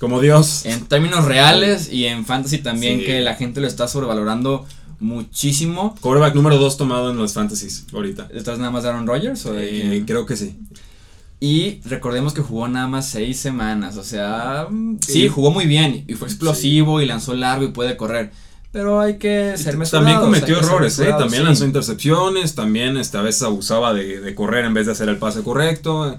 [0.00, 0.64] Como Dios.
[0.64, 3.04] en términos reales y en fantasy también Sí.
[3.06, 4.66] que la gente lo está sobrevalorando
[5.00, 5.94] muchísimo.
[6.00, 8.28] Quarterback número 2 tomado en los fantasies ahorita.
[8.32, 10.56] ¿Estás nada más de Aaron Rodgers o de Eh, creo que sí.
[11.40, 13.96] Y recordemos que jugó nada más seis semanas.
[13.96, 15.28] O sea, mm, sí, Sí.
[15.28, 16.04] jugó muy bien.
[16.08, 18.32] Y fue explosivo y lanzó largo y puede correr.
[18.72, 19.90] Pero hay que ser mesurados.
[19.90, 21.06] También cometió errores, ¿eh?
[21.18, 21.46] También sí.
[21.46, 25.16] lanzó intercepciones, también este, a veces abusaba de, de correr en vez de hacer el
[25.16, 26.16] pase correcto.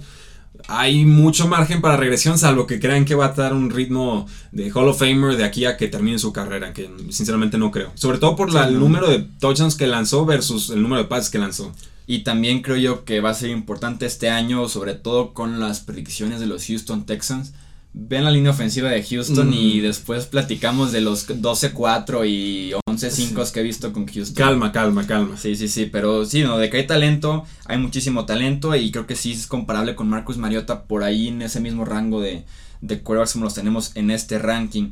[0.67, 4.71] Hay mucho margen para regresión, salvo que crean que va a dar un ritmo de
[4.71, 7.91] Hall of Famer de aquí a que termine su carrera, que sinceramente no creo.
[7.95, 8.79] Sobre todo por la- Sí, el no.
[8.81, 11.71] número de touchdowns que lanzó versus el número de pases que lanzó.
[12.07, 15.79] Y también creo yo que va a ser importante este año, sobre todo con las
[15.79, 17.53] predicciones de los Houston Texans.
[17.91, 19.53] Ven la línea ofensiva de Houston Mm.
[19.53, 24.35] y después platicamos de los 12-4 y 11-5 que he visto con Houston.
[24.35, 25.37] Calma, calma, calma.
[25.37, 29.07] Sí, sí, sí, pero sí, no, de que hay talento, hay muchísimo talento y creo
[29.07, 32.43] que sí es comparable con Marcus Mariota por ahí en ese mismo rango de,
[32.81, 34.91] de quarterbacks como los tenemos en este ranking.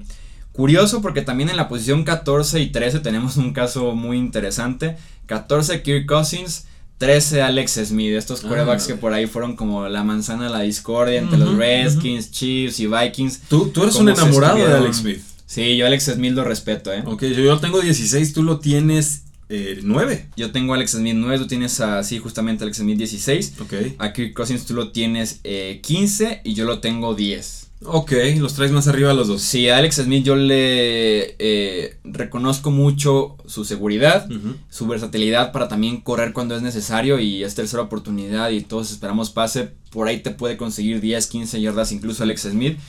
[0.51, 4.97] Curioso porque también en la posición 14 y 13 tenemos un caso muy interesante.
[5.27, 6.65] 14 Kirk Cousins,
[6.97, 9.01] 13 Alex Smith, estos Ah, quarterbacks que vale.
[9.01, 13.41] por ahí fueron como la manzana de la discordia entre los Redskins, Chiefs y Vikings.
[13.47, 15.19] Tú, tú eres un enamorado de Alex Smith.
[15.45, 17.03] Sí, yo Alex Smith lo respeto, ¿eh?
[17.05, 20.25] Ok, yo, yo tengo 16, tú lo tienes eh, 9.
[20.35, 23.53] Yo tengo a Alex Smith 9, tú tienes así justamente Alex Smith 16.
[23.61, 23.73] Ok.
[23.99, 27.66] A Kirk Cousins tú lo tienes eh, 15 y yo lo tengo 10.
[27.85, 29.41] Ok, los traes más arriba los dos.
[29.43, 34.27] Sí, a Alex Smith yo le eh, reconozco mucho su seguridad,
[34.69, 39.29] su versatilidad para también correr cuando es necesario y es tercera oportunidad y todos esperamos
[39.29, 39.69] pase.
[39.91, 42.79] Por ahí te puede conseguir 10, 15 yardas incluso Alex Smith.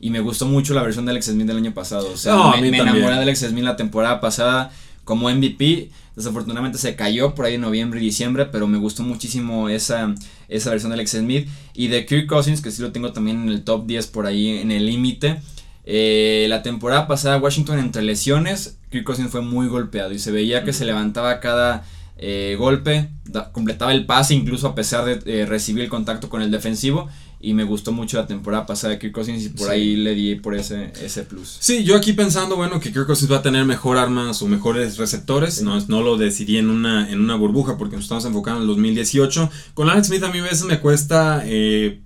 [0.00, 2.10] Y me gustó mucho la versión de Alex Smith del año pasado.
[2.10, 4.70] O sea, No, me, enamoré de Alex Smith la temporada pasada
[5.04, 5.90] como MVP.
[6.18, 10.14] Desafortunadamente se cayó por ahí en noviembre y diciembre, pero me gustó muchísimo esa,
[10.48, 11.48] esa versión de Alex Smith.
[11.74, 14.58] Y de Kirk Cousins, que sí lo tengo también en el top 10 por ahí
[14.58, 15.40] en el límite.
[15.84, 20.64] Eh, la temporada pasada Washington entre lesiones, Kirk Cousins fue muy golpeado y se veía
[20.64, 21.84] que se levantaba cada
[22.18, 26.42] eh, golpe, da- completaba el pase incluso a pesar de eh, recibir el contacto con
[26.42, 27.08] el defensivo
[27.40, 29.72] y me gustó mucho la temporada pasada de Kirk Cousins y por Sí.
[29.72, 31.56] ahí le di por ese, ese plus.
[31.60, 34.96] Sí, yo aquí pensando, bueno, que Kirk Cousins va a tener mejor armas o mejores
[34.98, 35.62] receptores.
[35.62, 38.68] No, no lo decidí en una, en una burbuja porque nos estamos enfocando en el
[38.68, 39.50] 2018.
[39.74, 42.00] Con Alex Smith a mí a veces me cuesta eh,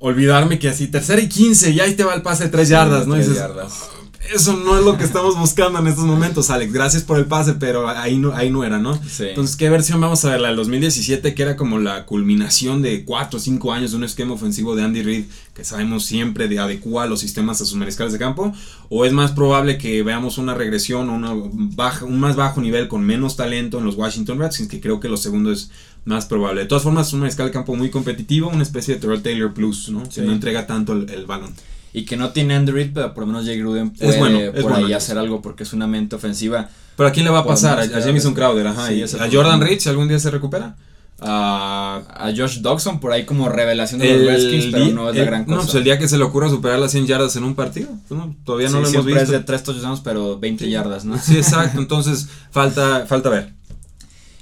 [0.00, 3.06] olvidarme que así, tercera y 15, y ahí te va el pase de 3 yardas,
[3.06, 3.14] ¿no?
[3.14, 3.88] Tres dices, yardas.
[4.34, 6.72] Eso no es lo que estamos buscando en estos momentos, Alex.
[6.72, 8.94] Gracias por el pase, pero ahí no, ahí no era, ¿no?
[9.08, 9.24] Sí.
[9.28, 10.40] Entonces, ¿qué versión vamos a ver?
[10.40, 14.04] La del 2017, que era como la culminación de 4 o 5 años de un
[14.04, 18.12] esquema ofensivo de Andy Reid, que sabemos siempre de adecua los sistemas a sus mariscales
[18.12, 18.52] de campo.
[18.90, 22.88] ¿O es más probable que veamos una regresión o una baja, un más bajo nivel
[22.88, 24.68] con menos talento en los Washington Redskins?
[24.68, 25.70] Que creo que lo segundo es
[26.04, 26.62] más probable.
[26.62, 29.54] De todas formas, es un mariscal de campo muy competitivo, una especie de Terrell Taylor
[29.54, 30.04] Plus, ¿no?
[30.06, 30.20] Sí.
[30.20, 31.54] Que no entrega tanto el, el balón.
[31.98, 34.50] Y que no tiene Andy Reid, pero por lo menos Jay Gruden puede bueno, es
[34.62, 34.86] por bueno.
[34.86, 36.68] ahí hacer algo porque es una mente ofensiva.
[36.96, 37.78] ¿Pero a quién le va a pasar?
[37.78, 38.86] A, más a que Jamison Crowder, ajá.
[38.88, 40.76] Sí, y a Jordan Reed, si algún día se recupera.
[41.20, 45.16] A A Josh Dodson por ahí como revelación de los el Redskins, pero no es
[45.16, 45.56] la gran cosa.
[45.56, 47.88] No, pues el día que se le ocurra superar las 100 yardas en un partido.
[48.10, 49.20] no, todavía no Sí, lo hemos visto.
[49.22, 51.18] es de 3 touchdowns, pero 20 yardas, ¿no?
[51.18, 51.80] Sí, exacto.
[51.80, 53.52] Entonces, falta, falta ver.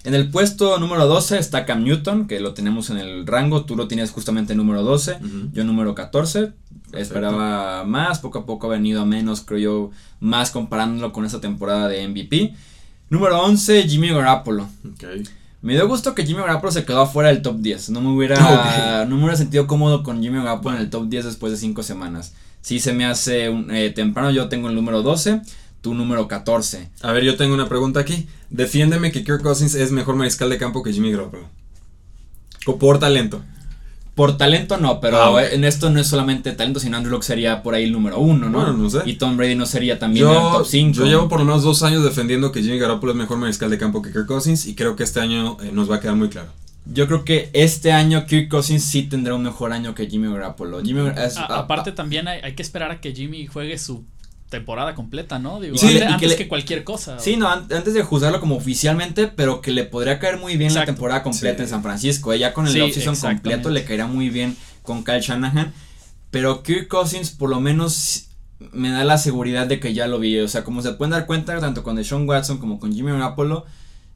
[0.05, 3.65] En el puesto número 12 está Cam Newton, que lo tenemos en el rango.
[3.65, 5.29] Tú lo tienes justamente número 12, Ujú.
[5.53, 6.53] yo número 14.
[6.93, 11.41] Esperaba más, poco a poco ha venido a menos, creo yo, más comparándolo con esta
[11.41, 12.55] temporada de MVP.
[13.11, 14.69] Número 11, Jimmy Garoppolo.
[15.63, 17.91] Me dio gusto que Jimmy Garoppolo se quedó afuera del top 10.
[17.91, 21.25] No me hubiera, no me hubiera sentido cómodo con Jimmy Garoppolo en el top 10
[21.25, 22.35] después de 5 semanas.
[22.63, 25.41] Sí se me hace un- eh, temprano, yo tengo el número 12,
[25.81, 26.89] tú número 14.
[27.03, 28.29] A ver, yo tengo una pregunta aquí.
[28.51, 31.49] Defiéndeme que Kirk Cousins es mejor mariscal de campo que Jimmy Garoppolo.
[32.67, 33.43] O por talento.
[34.17, 37.63] Por talento no, pero Ah, en esto no es solamente talento, sino Andrew Luck sería
[37.63, 38.59] por ahí el número uno, ¿no?
[38.59, 39.01] Bueno, no sé.
[39.05, 40.95] Y Tom Brady no sería también el top 5.
[40.99, 43.79] yo llevo por lo menos dos años defendiendo que Jimmy Garoppolo es mejor mariscal de
[43.79, 46.29] campo que Kirk Cousins y creo que este año eh, nos va a quedar muy
[46.31, 46.49] claro.
[46.87, 50.81] Yo creo que este año Kirk Cousins sí tendrá un mejor año que Jimmy Garoppolo.
[50.83, 54.05] Jimmy es- A- a- aparte también hay, hay que esperar a que Jimmy juegue su
[54.59, 55.61] temporada completa, ¿no?
[55.61, 57.19] Digo, Sí, antes, y que antes le- que cualquier cosa.
[57.19, 60.75] Sí, no, an- antes de juzgarlo como oficialmente, pero que le podría caer muy bien
[60.75, 61.63] la temporada completa Sí.
[61.65, 62.33] en San Francisco.
[62.33, 65.73] eh, Ya con el Sí, offseason completo le caería muy bien con Kyle Shanahan.
[66.31, 68.25] Pero Kirk Cousins por lo menos
[68.73, 70.39] me da la seguridad de que ya lo vi.
[70.39, 73.65] O sea, como se pueden dar cuenta, tanto con Deshaun Watson como con Jimmy Garoppolo,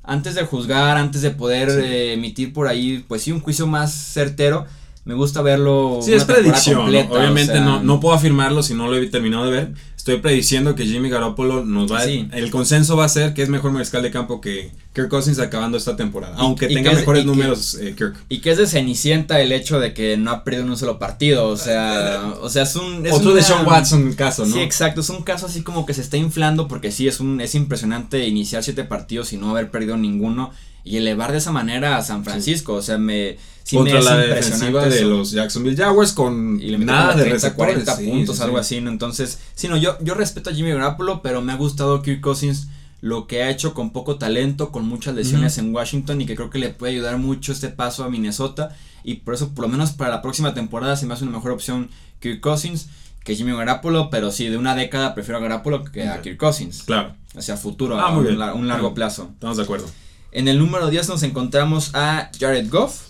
[0.03, 1.77] antes de juzgar, antes de poder Sí.
[1.83, 4.67] eh, emitir por ahí, pues sí, un juicio más certero,
[5.05, 6.01] me gusta verlo.
[6.03, 6.77] Sí, una es predicción.
[6.77, 6.83] ¿no?
[6.83, 9.75] completa, o Obviamente sea, no, no puedo afirmarlo si no lo he terminado de ver.
[10.01, 12.27] Estoy prediciendo que Jimmy Garoppolo nos va a- Sí.
[12.33, 15.77] El consenso va a ser que es mejor mariscal de campo que Kirk Cousins acabando
[15.77, 16.35] esta temporada.
[16.39, 18.17] Y- aunque y tenga es- mejores que- números eh, Kirk.
[18.31, 20.99] Y que es de Cenicienta el hecho de que no ha perdido en un solo
[20.99, 21.49] partido.
[21.49, 23.05] O sea, o sea es un.
[23.07, 24.55] Es Otro de Sean Watson caso, ¿no?
[24.55, 25.03] Sí, exacto.
[25.03, 28.27] Es un caso así como que se está inflando porque sí, es, un, es impresionante
[28.27, 30.51] iniciar siete partidos y no haber perdido ninguno
[30.83, 32.73] y elevar de esa manera a San Francisco.
[32.73, 33.37] O sea, me.
[33.71, 37.75] Sí Contra la defensiva de los Jacksonville Jaguars con Y le nada de 30, receptores.
[37.85, 38.61] 40 sí, puntos, sí, algo sí.
[38.61, 38.91] así, ¿no?
[38.91, 42.67] Entonces, sí, no, yo, yo respeto a Jimmy Garoppolo, pero me ha gustado Kirk Cousins
[43.01, 46.51] lo que ha hecho con poco talento, con muchas lesiones en Washington y que creo
[46.51, 49.93] que le puede ayudar mucho este paso a Minnesota y por eso, por lo menos
[49.93, 52.89] para la próxima temporada, se me hace una mejor opción Kirk Cousins
[53.25, 56.21] que Jimmy Garoppolo, pero sí, de una década prefiero a Garoppolo que a.
[56.23, 58.51] Kirk Cousins, Claro, hacia futuro, Ah, a muy un, bien.
[58.55, 59.31] un largo plazo.
[59.35, 59.87] estamos de acuerdo.
[60.33, 63.01] En el número 10 nos encontramos a Jared Goff,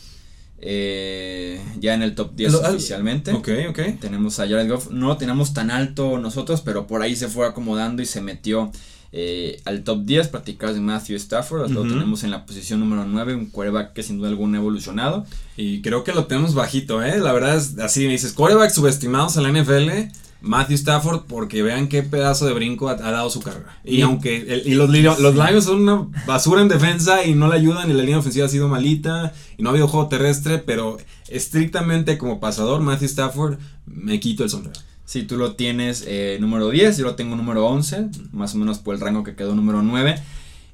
[0.63, 3.33] eh, ya en el top 10 Lo- al- oficialmente.
[3.33, 3.81] Ok, ok.
[4.01, 7.47] Tenemos a Jared Goff, no lo teníamos tan alto nosotros, pero por ahí se fue
[7.47, 8.71] acomodando y se metió
[9.13, 10.29] eh, al top 10.
[10.29, 14.19] Platicabas de Matthew Stafford, lo tenemos en la posición número 9, un quarterback que sin
[14.19, 15.27] duda alguna ha evolucionado.
[15.57, 17.19] Y creo que lo tenemos bajito, ¿eh?
[17.19, 20.13] La verdad es así, me dices, corebacks subestimados en la NFL.
[20.43, 23.79] Matthew Stafford porque vean qué pedazo de brinco ha, ha dado su carrera.
[23.85, 27.91] Y aunque y los, los Lions son una basura en defensa y no le ayudan
[27.91, 30.99] y la línea ofensiva ha sido malita y no ha habido juego terrestre, pero
[31.29, 34.79] estrictamente como pasador Matthew Stafford me quito el sombrero.
[35.05, 38.79] Si tú lo tienes eh, número 10, yo lo tengo número 11, más o menos
[38.79, 40.15] por el rango que quedó número 9.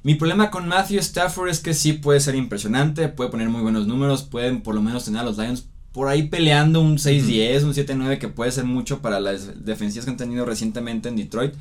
[0.03, 3.87] Mi problema con Matthew Stafford es que sí puede ser impresionante, puede poner muy buenos
[3.87, 7.73] números, pueden por lo menos tener a los Lions por ahí peleando un 6-10, un
[7.73, 11.55] 7-9 que puede ser mucho para las defensivas que han tenido recientemente en Detroit.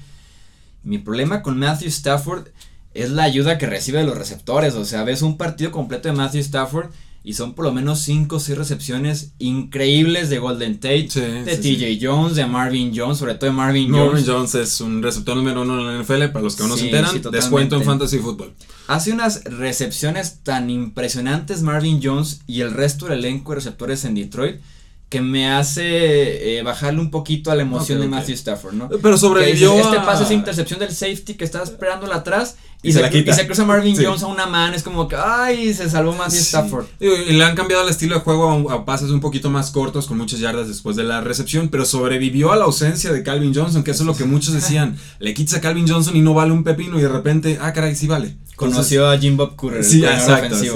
[0.83, 2.49] Mi problema con Matthew Stafford
[2.93, 6.15] es la ayuda que recibe de los receptores, o sea, ves un partido completo de
[6.17, 6.91] Matthew Stafford
[7.27, 11.61] y son por lo menos 5 o 6 recepciones increíbles de Golden Tate, Sí, de
[11.61, 14.25] sí, TJ Jones, de Marvin Jones, sobre todo de Marvin Marvin Jones.
[14.25, 16.97] Jones es un receptor número uno en la NFL, para los que no Sí, se
[16.97, 18.55] enteran, descuento en Fantasy Football.
[18.87, 24.15] Hace unas recepciones tan impresionantes Marvin Jones y el resto del elenco de receptores en
[24.15, 24.61] Detroit
[25.09, 28.09] que me hace eh, bajarle un poquito a la emoción de.
[28.09, 28.89] Matthew Stafford, ¿no?
[28.89, 32.91] Pero Que dices, sobrevivió este pase es intercepción del safety que estaba esperándola atrás y,
[32.91, 33.31] Y se, se la quita.
[33.33, 34.05] y se cruza Marvin Sí.
[34.05, 36.47] Jones a una mano, es como que, ay, se salvó Matthew Sí.
[36.47, 36.87] Stafford.
[37.01, 40.07] Y le han cambiado el estilo de juego a, a pases un poquito más cortos,
[40.07, 43.83] con muchas yardas después de la recepción, pero sobrevivió a la ausencia de Calvin Johnson,
[43.85, 44.97] que eso es lo que muchos decían.
[45.19, 47.95] Le quitas a Calvin Johnson y no vale un pepino, y de repente, ah, caray,
[47.97, 48.37] sí vale.
[48.57, 50.57] Conoció a Jim Bob el Sí, exacto.
[50.59, 50.69] sí,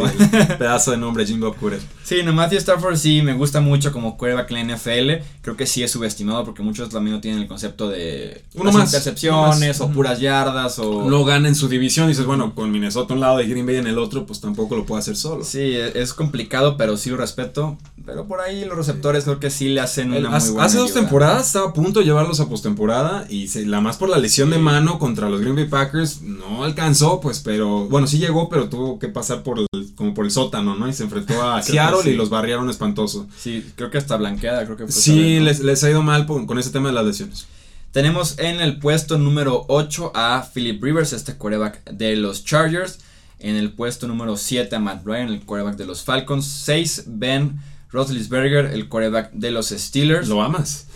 [0.59, 1.81] pedazo de nombre, Jim Bob Cooter.
[2.05, 5.25] Sí, no, Matthew Stafford sí me gusta mucho como quarterback en la NFL.
[5.43, 8.75] Creo que sí es subestimado porque muchos también no tienen el concepto de Uno las
[8.75, 9.81] más, intercepciones uno más.
[9.81, 13.17] o puras yardas o No gana en su división, y dices, bueno, con Minnesota a
[13.17, 15.45] un lado y Green Bay en el otro, pues tampoco lo puede hacer solo.
[15.45, 17.77] Sí, e- es complicado, pero sí lo respeto.
[18.05, 20.67] Pero por ahí los receptores creo que sí le hacen El- una hace muy buena
[20.67, 21.01] hace dos ayuda.
[21.03, 24.51] temporadas estaba a punto de llevarlos a postemporada y se, la más por la lesión
[24.51, 28.69] de mano contra los Green Bay Packers no alcanzó, pues, pero bueno, sí llegó, pero
[28.69, 30.89] tuvo que pasar por el, como por el sótano, ¿no?
[30.89, 32.11] Y se enfrentó a Seattle sí.
[32.11, 33.27] y los barriaron espantoso.
[33.39, 36.45] Sí, creo que está blanqueada, creo que fue Sí, les, les ha ido mal por-
[36.47, 37.47] con ese tema de las lesiones.
[37.93, 43.01] Tenemos en el puesto número 8 a Philip Rivers, este quarterback de los Chargers.
[43.41, 46.47] En el puesto número 7 a Matt Ryan, el quarterback de los Falcons.
[46.47, 47.59] 6 Ben
[47.91, 50.29] Roethlisberger, el quarterback de los Steelers.
[50.29, 50.87] ¿Lo amas?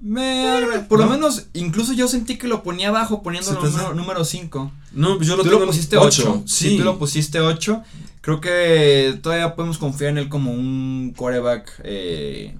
[0.00, 1.12] Me agra- por lo ¿no?
[1.12, 4.72] menos, incluso yo sentí que lo ponía abajo poniéndolo número, número 5.
[4.92, 6.42] No, pues yo lo Tú tengo lo en pusiste ocho, 8.
[6.46, 6.76] Sí.
[6.76, 7.82] tú lo pusiste 8.
[8.20, 11.70] Creo que todavía podemos confiar en él como un quarterback.
[11.84, 12.54] eh,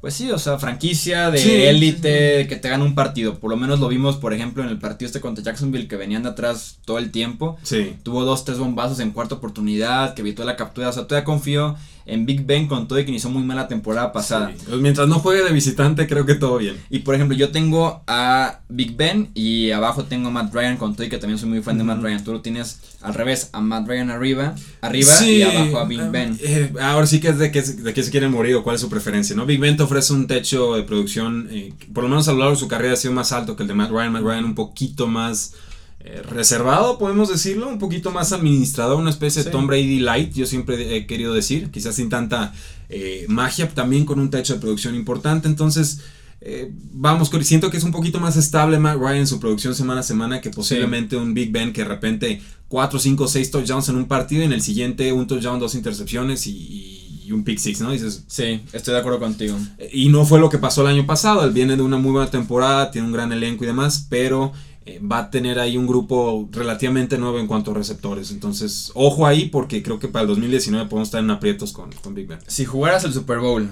[0.00, 3.38] pues sí, o sea, franquicia de Sí, élite que te gana un partido.
[3.38, 6.22] Por lo menos lo vimos, por ejemplo, en el partido este contra Jacksonville que venían
[6.22, 7.56] de atrás todo el tiempo.
[7.64, 7.96] Sí.
[8.04, 10.88] Tuvo dos, tres bombazos en cuarta oportunidad, que evitó la captura.
[10.88, 11.76] O sea, todavía confío
[12.08, 14.50] en Big Ben con todo y que inició muy mal la temporada pasada.
[14.56, 14.64] Sí.
[14.68, 16.76] Pues Mientras no juegue de visitante, creo que todo bien.
[16.90, 20.94] Y por ejemplo, yo tengo a Big Ben y abajo tengo a Matt Ryan con
[20.94, 22.02] todo y que también soy muy fan de Matt.
[22.02, 22.24] Ryan.
[22.24, 26.00] Tú lo tienes al revés, a Matt Ryan arriba, arriba Sí, y abajo a Big
[26.00, 26.38] eh, Ben.
[26.42, 28.80] eh, ahora sí que es de qué, de qué se quieren morir o cuál es
[28.80, 29.46] su preferencia, ¿no?
[29.46, 32.38] Big Ben te ofrece un techo de producción, eh, que por lo menos a lo
[32.38, 34.12] largo de su carrera ha sido más alto que el de Matt Ryan.
[34.12, 35.54] Matt Ryan un poquito más
[36.00, 39.50] eh, reservado, podemos decirlo, un poquito más administrador, una especie de.
[39.50, 42.52] Tom Brady light, yo siempre he querido decir, quizás sin tanta
[42.88, 46.00] eh, magia, también con un techo de producción importante, entonces...
[46.40, 49.74] eh, vamos, con- siento que es un poquito más estable Matt Ryan en su producción
[49.74, 53.88] semana a semana que posiblemente un Big Ben que de repente 4, 5, 6 touchdowns
[53.88, 57.42] en un partido y en el siguiente un touchdown, dos intercepciones y, y- y un
[57.44, 57.90] pick six, ¿no?
[57.90, 59.58] Dices, Sí, estoy de acuerdo contigo.
[59.78, 62.12] eh, y no fue lo que pasó el año pasado, él viene de una muy
[62.12, 64.52] buena temporada, tiene un gran elenco y demás, pero
[64.88, 69.26] eh, va a tener ahí un grupo relativamente nuevo en cuanto a receptores, entonces ojo
[69.26, 72.38] ahí porque creo que para el 2019 podemos estar en aprietos con, con Big Ben.
[72.46, 73.68] Si jugaras el Super Bowl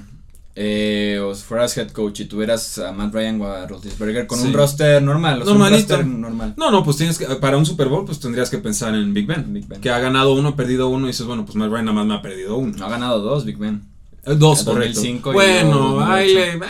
[0.59, 4.39] eh, o si fueras head coach y tuvieras a Matt Ryan o a Roethlisberger con
[4.39, 4.47] Sí.
[4.47, 5.97] un roster normal, o sea, un Normalito.
[5.97, 6.55] roster normal.
[6.57, 9.27] No, no, pues tienes que, para un Super Bowl pues tendrías que pensar en Big
[9.27, 9.81] Ben, Big Ben.
[9.83, 12.07] que ha ganado uno, ha perdido uno y dices, bueno, pues Matt Ryan nada más
[12.07, 12.75] me ha perdido uno.
[12.77, 13.83] No ha ganado dos, Big Ben.
[14.27, 14.95] Dos, El correcto.
[15.01, 16.13] 2005 y bueno, luego 2008.
[16.13, 16.61] ahí le- eh,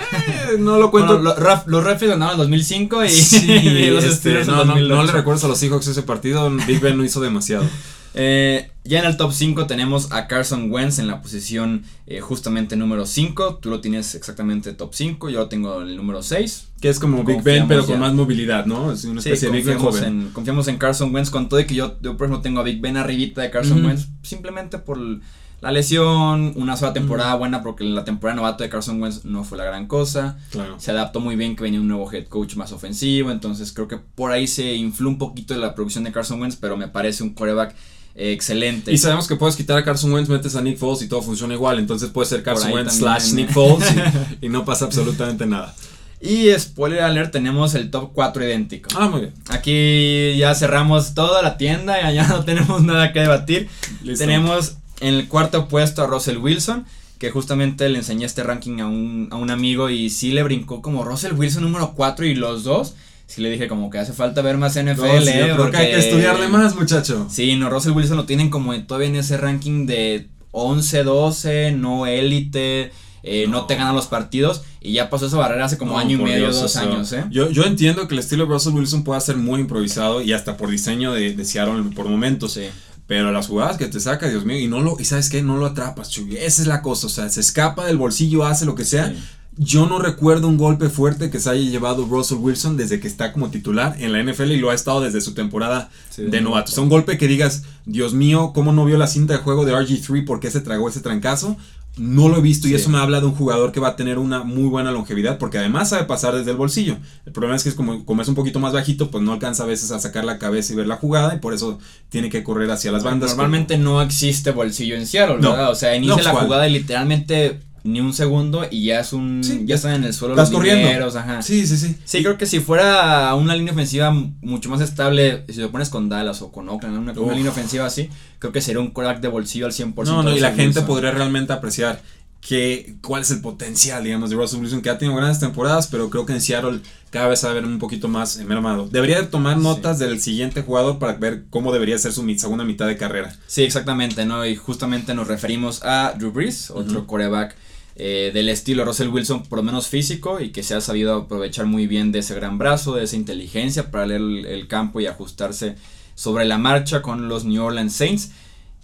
[0.59, 1.15] no lo cuento.
[1.21, 4.55] Bueno, lo- Raf- los Refs ganaron en 2005 y, Sí, y los este, Steelers en
[4.55, 5.07] no, no, no 2008.
[5.07, 7.65] le recuerdas a los Seahawks ese partido, Big Ben no hizo demasiado.
[8.19, 12.75] Eh, ya en el top 5 tenemos a Carson Wentz en la posición eh, justamente
[12.75, 13.57] número 5.
[13.61, 16.69] Tú lo tienes exactamente top 5, yo lo tengo en el número 6.
[16.81, 17.89] Que es como Big Ben, pero ya.
[17.89, 18.91] con más movilidad, ¿no?
[18.91, 20.21] Es una Sí, especie de Big Ben confiamos, joven.
[20.29, 22.63] en, confiamos en Carson Wentz con todo y que yo, yo por ejemplo tengo a
[22.63, 23.89] Big Ben arribita de Carson Ujú.
[23.89, 25.19] Wentz simplemente por l-
[25.61, 29.59] la lesión, una sola temporada buena porque la temporada novato de Carson Wentz no fue
[29.59, 30.39] la gran cosa.
[30.51, 30.79] Claro.
[30.79, 33.97] Se adaptó muy bien que venía un nuevo head coach más ofensivo, entonces creo que
[33.97, 37.23] por ahí se infló un poquito de la producción de Carson Wentz, pero me parece
[37.23, 37.75] un quarterback
[38.15, 38.93] eh, excelente.
[38.93, 41.55] Y sabemos que puedes quitar a Carson Wentz, metes a Nick Foles y todo funciona
[41.55, 41.79] igual.
[41.79, 43.21] Entonces puede ser Carson Wentz también.
[43.21, 43.93] slash Nick Foles
[44.41, 45.75] y, y no pasa absolutamente nada.
[46.21, 48.89] Y spoiler alert, tenemos el top 4 idéntico.
[48.97, 49.35] Ah, muy bien.
[49.49, 53.69] Aquí ya cerramos toda la tienda, ya no tenemos nada que debatir.
[54.03, 54.25] Listo.
[54.25, 56.85] Tenemos en el cuarto puesto a Russell Wilson,
[57.19, 60.83] que justamente le enseñé este ranking a un, a un amigo y sí le brincó
[60.83, 62.95] como Russell Wilson número 4 y los dos.
[63.27, 65.71] Sí le dije como que hace falta ver más NFL, No, sí, eh, yo creo
[65.71, 67.27] que hay que porque- estudiarle más, muchacho.
[67.31, 72.07] Sí, no, Russell Wilson lo tienen como todavía en ese ranking de 11, 12, no
[72.07, 72.93] élite,
[73.25, 73.63] eh, no.
[73.63, 73.67] No.
[73.67, 76.45] te ganan los partidos y ya pasó esa barrera hace como No, año y medio,
[76.45, 77.25] Dios, dos o sea, años, ¿eh?
[77.31, 80.57] Yo, yo entiendo que el estilo de Russell Wilson pueda ser muy improvisado y hasta
[80.57, 82.53] por diseño de, de Seattle por momentos.
[82.53, 82.67] Sí.
[83.07, 85.57] Pero las jugadas que te saca, Dios mío, y no lo, y sabes qué, no
[85.57, 86.37] lo atrapas, Chuy.
[86.37, 87.07] Esa es la cosa.
[87.07, 89.11] O sea, se escapa del bolsillo, hace lo que sea.
[89.11, 89.17] Sí.
[89.59, 93.33] Yo no recuerdo un golpe fuerte que se haya llevado Russell Wilson desde que está
[93.33, 96.71] como titular en la NFL y lo ha estado desde su temporada Sí, de novato.
[96.71, 99.65] O sea, un golpe que digas, Dios mío, ¿cómo no vio la cinta de juego
[99.65, 100.27] de RG3?
[100.27, 101.57] ¿Por qué se tragó ese trancazo?
[101.97, 104.19] No lo he visto y eso me habla de un jugador que va a tener
[104.19, 106.99] una muy buena longevidad porque además sabe pasar desde el bolsillo.
[107.25, 109.63] El problema es que es como, como es un poquito más bajito, pues no alcanza
[109.63, 111.79] a veces a sacar la cabeza y ver la jugada y por eso
[112.11, 113.31] tiene que correr hacia las bandas.
[113.31, 115.53] Normalmente no existe bolsillo en Seattle, No.
[115.53, 115.71] ¿verdad?
[115.71, 119.43] O sea, inicia No, la jugada y literalmente ni un segundo y ya es un
[119.45, 119.63] Sí.
[119.65, 120.87] ya están en el suelo Estás los corriendo.
[120.87, 121.43] dineros, ajá.
[121.43, 121.97] Sí, sí, sí.
[122.05, 126.09] Sí, creo que si fuera una línea ofensiva mucho más estable, si lo pones con
[126.09, 129.67] Dallas o con Oakland, una, línea ofensiva así, creo que sería un crack de bolsillo
[129.67, 130.05] al 100%.
[130.05, 130.87] No, no, y la gente Wilson.
[130.87, 132.01] podría realmente apreciar
[132.41, 136.11] que, cuál es el potencial, digamos, de Russell Wilson, que ha tenido grandes temporadas, pero
[136.11, 138.89] creo que en Seattle cada vez va a ver un poquito más mermado.
[138.89, 139.63] Debería de tomar Sí.
[139.65, 143.35] notas del siguiente jugador para ver cómo debería ser su segunda mitad de carrera.
[143.49, 144.47] Sí, exactamente, ¿no?
[144.47, 147.07] Y justamente nos referimos a Drew Brees, otro Ujú.
[147.07, 147.57] coreback
[147.97, 151.67] eh, del estilo Russell Wilson, por lo menos físico, y que se ha sabido aprovechar
[151.67, 155.07] muy bien de ese gran brazo, de esa inteligencia para leer el, el campo y
[155.07, 155.77] ajustarse
[156.15, 158.33] sobre la marcha con los New Orleans Saints.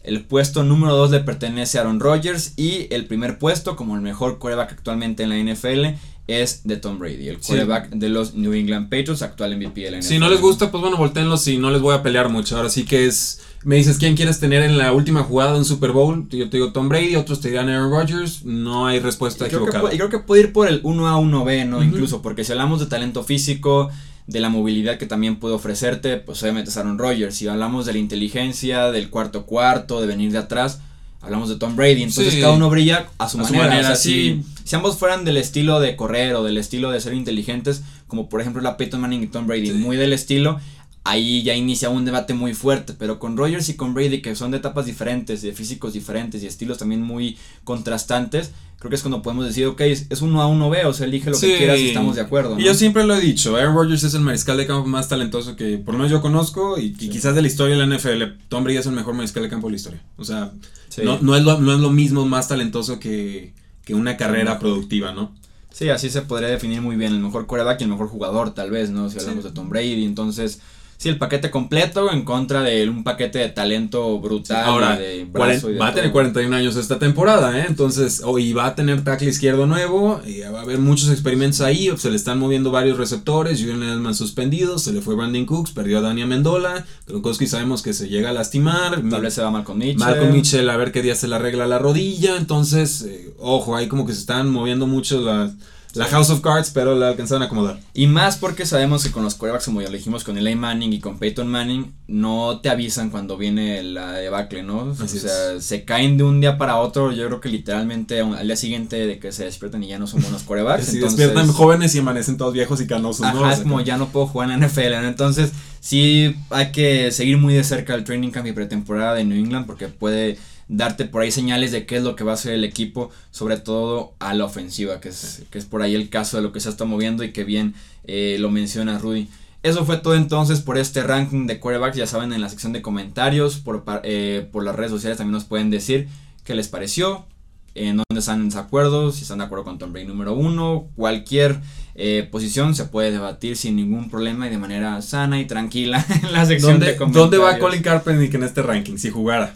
[0.05, 4.01] El puesto número 2 le pertenece a Aaron Rodgers y el primer puesto como el
[4.03, 5.97] mejor coreback actualmente en la NFL
[6.29, 7.53] es de Tom Brady, el Sí.
[7.53, 10.09] coreback de los New England Patriots, actual MVP de la NFL.
[10.15, 12.57] Si no les gusta, pues bueno, volteenlos y no les voy a pelear mucho.
[12.57, 13.41] Ahora sí que es.
[13.65, 16.27] Me dices quién quieres tener en la última jugada de un Super Bowl.
[16.31, 18.45] Yo te digo Tom Brady, otros te dirán Aaron Rodgers.
[18.45, 19.91] No hay respuesta Y creo, que, equivocada.
[19.93, 21.83] pu- y creo que puede ir por el 1 a 1B, ¿no?
[21.83, 23.89] Incluso, porque si hablamos de talento físico,
[24.27, 27.35] de la movilidad que también puede ofrecerte, pues obviamente es Aaron Rodgers.
[27.35, 30.81] Si hablamos de la inteligencia, del cuarto cuarto, de venir de atrás,
[31.21, 32.03] hablamos de Tom Brady.
[32.05, 32.41] Entonces Sí.
[32.41, 33.69] cada uno brilla a su A su manera.
[33.69, 34.43] manera, o sea, sí.
[34.63, 38.29] si, si ambos fueran del estilo de correr o del estilo de ser inteligentes, como
[38.29, 39.73] por ejemplo la Peyton Manning y Tom Brady, Sí.
[39.75, 40.61] muy del estilo,
[41.05, 44.51] ahí ya inicia un debate muy fuerte, pero con Rogers y con Brady, que son
[44.53, 49.23] de etapas diferentes, de físicos diferentes y estilos también muy contrastantes, creo que es cuando
[49.23, 51.47] podemos decir, ok, es, uno a uno B, o sea, elige lo Sí.
[51.49, 52.59] que quieras y estamos de acuerdo.
[52.59, 55.57] Y yo siempre lo he dicho, Aaron Rodgers es el mariscal de campo más talentoso
[55.57, 57.09] que por lo menos yo conozco y, Sí.
[57.09, 58.39] quizás de la historia de la NFL.
[58.49, 60.03] Tom Brady es el mejor mariscal de campo de la historia.
[60.17, 60.53] O sea,
[60.89, 61.03] Sí.
[61.05, 65.13] no, no, es lo, no es lo mismo más talentoso que, que una carrera productiva,
[65.13, 65.33] ¿no?
[65.73, 68.71] Sí, así se podría definir muy bien el mejor quarterback y el mejor jugador, tal
[68.71, 69.09] vez, ¿no?
[69.09, 70.61] Si hablamos de Tom Brady, entonces,
[71.03, 74.65] sí, el paquete completo en contra de un paquete de talento brutal.
[74.65, 76.13] Ahora, y de brazo y de va a tener todo.
[76.13, 77.65] 41 años esta temporada, ¿eh?
[77.69, 81.61] Entonces, o y va a tener tackle izquierdo nuevo, y va a haber muchos experimentos
[81.61, 85.73] ahí, se le están moviendo varios receptores, Julian Edelman suspendido, se le fue Brandon Cooks,
[85.73, 89.51] perdió a Dani Amendola, Gronkowski sabemos que se llega a lastimar, Tal vez se va
[89.51, 89.99] Malcolm Mitchell.
[89.99, 93.89] Malcolm Mitchell a ver qué día se le arregla la rodilla, entonces, eh, ojo, ahí
[93.89, 95.53] como que se están moviendo mucho la,
[95.95, 97.79] la House of Cards, pero la alcanzaron a acomodar.
[97.95, 100.93] Y más porque sabemos que con los quarterbacks, como ya lo dijimos con Eli Manning
[100.93, 104.95] y con Peyton Manning, no te avisan cuando viene la debacle, ¿no?
[105.03, 107.13] Así o sea, se caen de un día para otro.
[107.13, 110.23] Yo creo que literalmente al día siguiente de que se despiertan y ya no son
[110.23, 110.87] buenos quarterbacks.
[110.87, 113.45] Si entonces, despiertan jóvenes y amanecen todos viejos y canosos, ¿no?
[113.45, 115.09] Ajá, O es como ya no puedo jugar en NFL, ¿no?
[115.09, 119.39] Entonces, sí hay que seguir muy de cerca el training camp y pretemporada de New
[119.39, 120.39] England porque puede
[120.73, 123.59] darte por ahí señales de qué es lo que va a hacer el equipo, sobre
[123.59, 126.61] todo a la ofensiva, que es, que es por ahí el caso de lo que
[126.61, 129.29] se está moviendo y que bien eh, lo menciona Rudy.
[129.63, 132.83] Eso fue todo entonces por este ranking de quarterbacks, ya saben en la sección de
[132.83, 136.09] comentarios, por, eh, por las redes sociales también nos pueden decir
[136.43, 137.27] qué les pareció,
[137.75, 141.61] en dónde están en desacuerdo, si están de acuerdo con Tom Brady número uno, cualquier
[141.95, 146.33] eh, posición se puede debatir sin ningún problema y de manera sana y tranquila en
[146.33, 147.31] la sección ¿Dónde, de comentarios.
[147.31, 149.55] ¿Dónde va Colin Kaepernick en este ranking si jugara?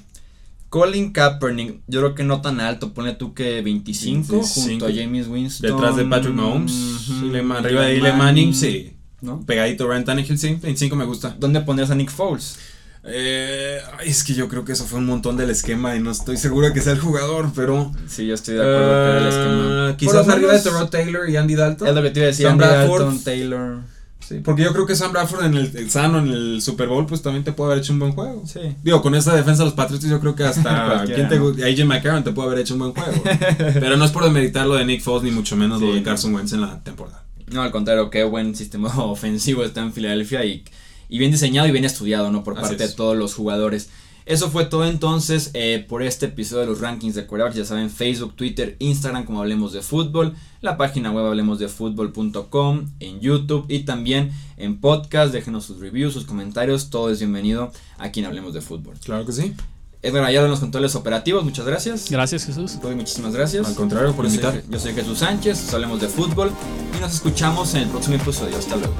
[0.76, 4.60] Colin Kaepernick, yo creo que no tan alto, ponle tú que 25, 25.
[4.60, 5.70] junto a James Winston.
[5.70, 7.08] Detrás de Patrick Mahomes,
[7.56, 8.92] arriba de Eli Manning, sí.
[9.22, 9.40] ¿no?
[9.46, 11.34] Pegadito Ryan Tannehill, sí, 25 me gusta.
[11.38, 12.58] ¿Dónde pondrías a Nick Foles?
[13.04, 16.36] Eh, es que yo creo que eso fue un montón del esquema y no estoy
[16.36, 17.90] seguro de que sea el jugador, pero...
[18.06, 19.62] Sí, yo estoy de acuerdo que era el esquema.
[19.64, 21.88] eh, Por quizás arriba de Terrell Taylor y Andy Dalton.
[21.88, 23.02] Es lo que te iba a decir, Andy Bradford.
[23.02, 23.78] Dalton, Taylor.
[24.26, 27.06] Sí, porque yo creo que Sam Bradford en el, el sano en el Super Bowl
[27.06, 28.42] pues también te puede haber hecho un buen juego.
[28.46, 28.60] Sí.
[28.82, 32.24] Digo, con esta defensa de los Patriots yo creo que hasta ¿quién te, AJ McCarron
[32.24, 33.12] te puede haber hecho un buen juego.
[33.58, 36.00] Pero no es por demeritar lo de Nick Foles ni mucho menos lo Sí, de
[36.00, 36.04] no.
[36.04, 37.22] Carson Wentz en la temporada.
[37.46, 40.64] No, al contrario, qué buen sistema ofensivo está en Filadelfia y,
[41.08, 42.42] y bien diseñado y bien estudiado, ¿no?
[42.42, 42.90] Por Así parte es.
[42.90, 43.90] de todos los jugadores.
[44.26, 47.56] Eso fue todo entonces eh, por este episodio de los rankings de quarterbacks.
[47.56, 50.34] Ya saben, Facebook, Twitter, Instagram, como hablemos de fútbol.
[50.60, 55.32] La página web hablemosdefutbol.com, en YouTube y también en podcast.
[55.32, 56.90] Déjenos sus reviews, sus comentarios.
[56.90, 58.96] Todo es bienvenido aquí en Hablemos de Fútbol.
[59.04, 59.54] Claro que sí.
[60.02, 62.10] Edgar Ayala en los controles operativos, muchas gracias.
[62.10, 62.78] Gracias, Jesús.
[62.82, 63.66] Rudy, muchísimas gracias.
[63.66, 64.62] Al contrario, por Yo invitar.
[64.68, 66.50] Yo soy Jesús Sánchez, hablemos de fútbol
[66.96, 68.56] y nos escuchamos en el próximo episodio.
[68.56, 68.94] Hasta luego.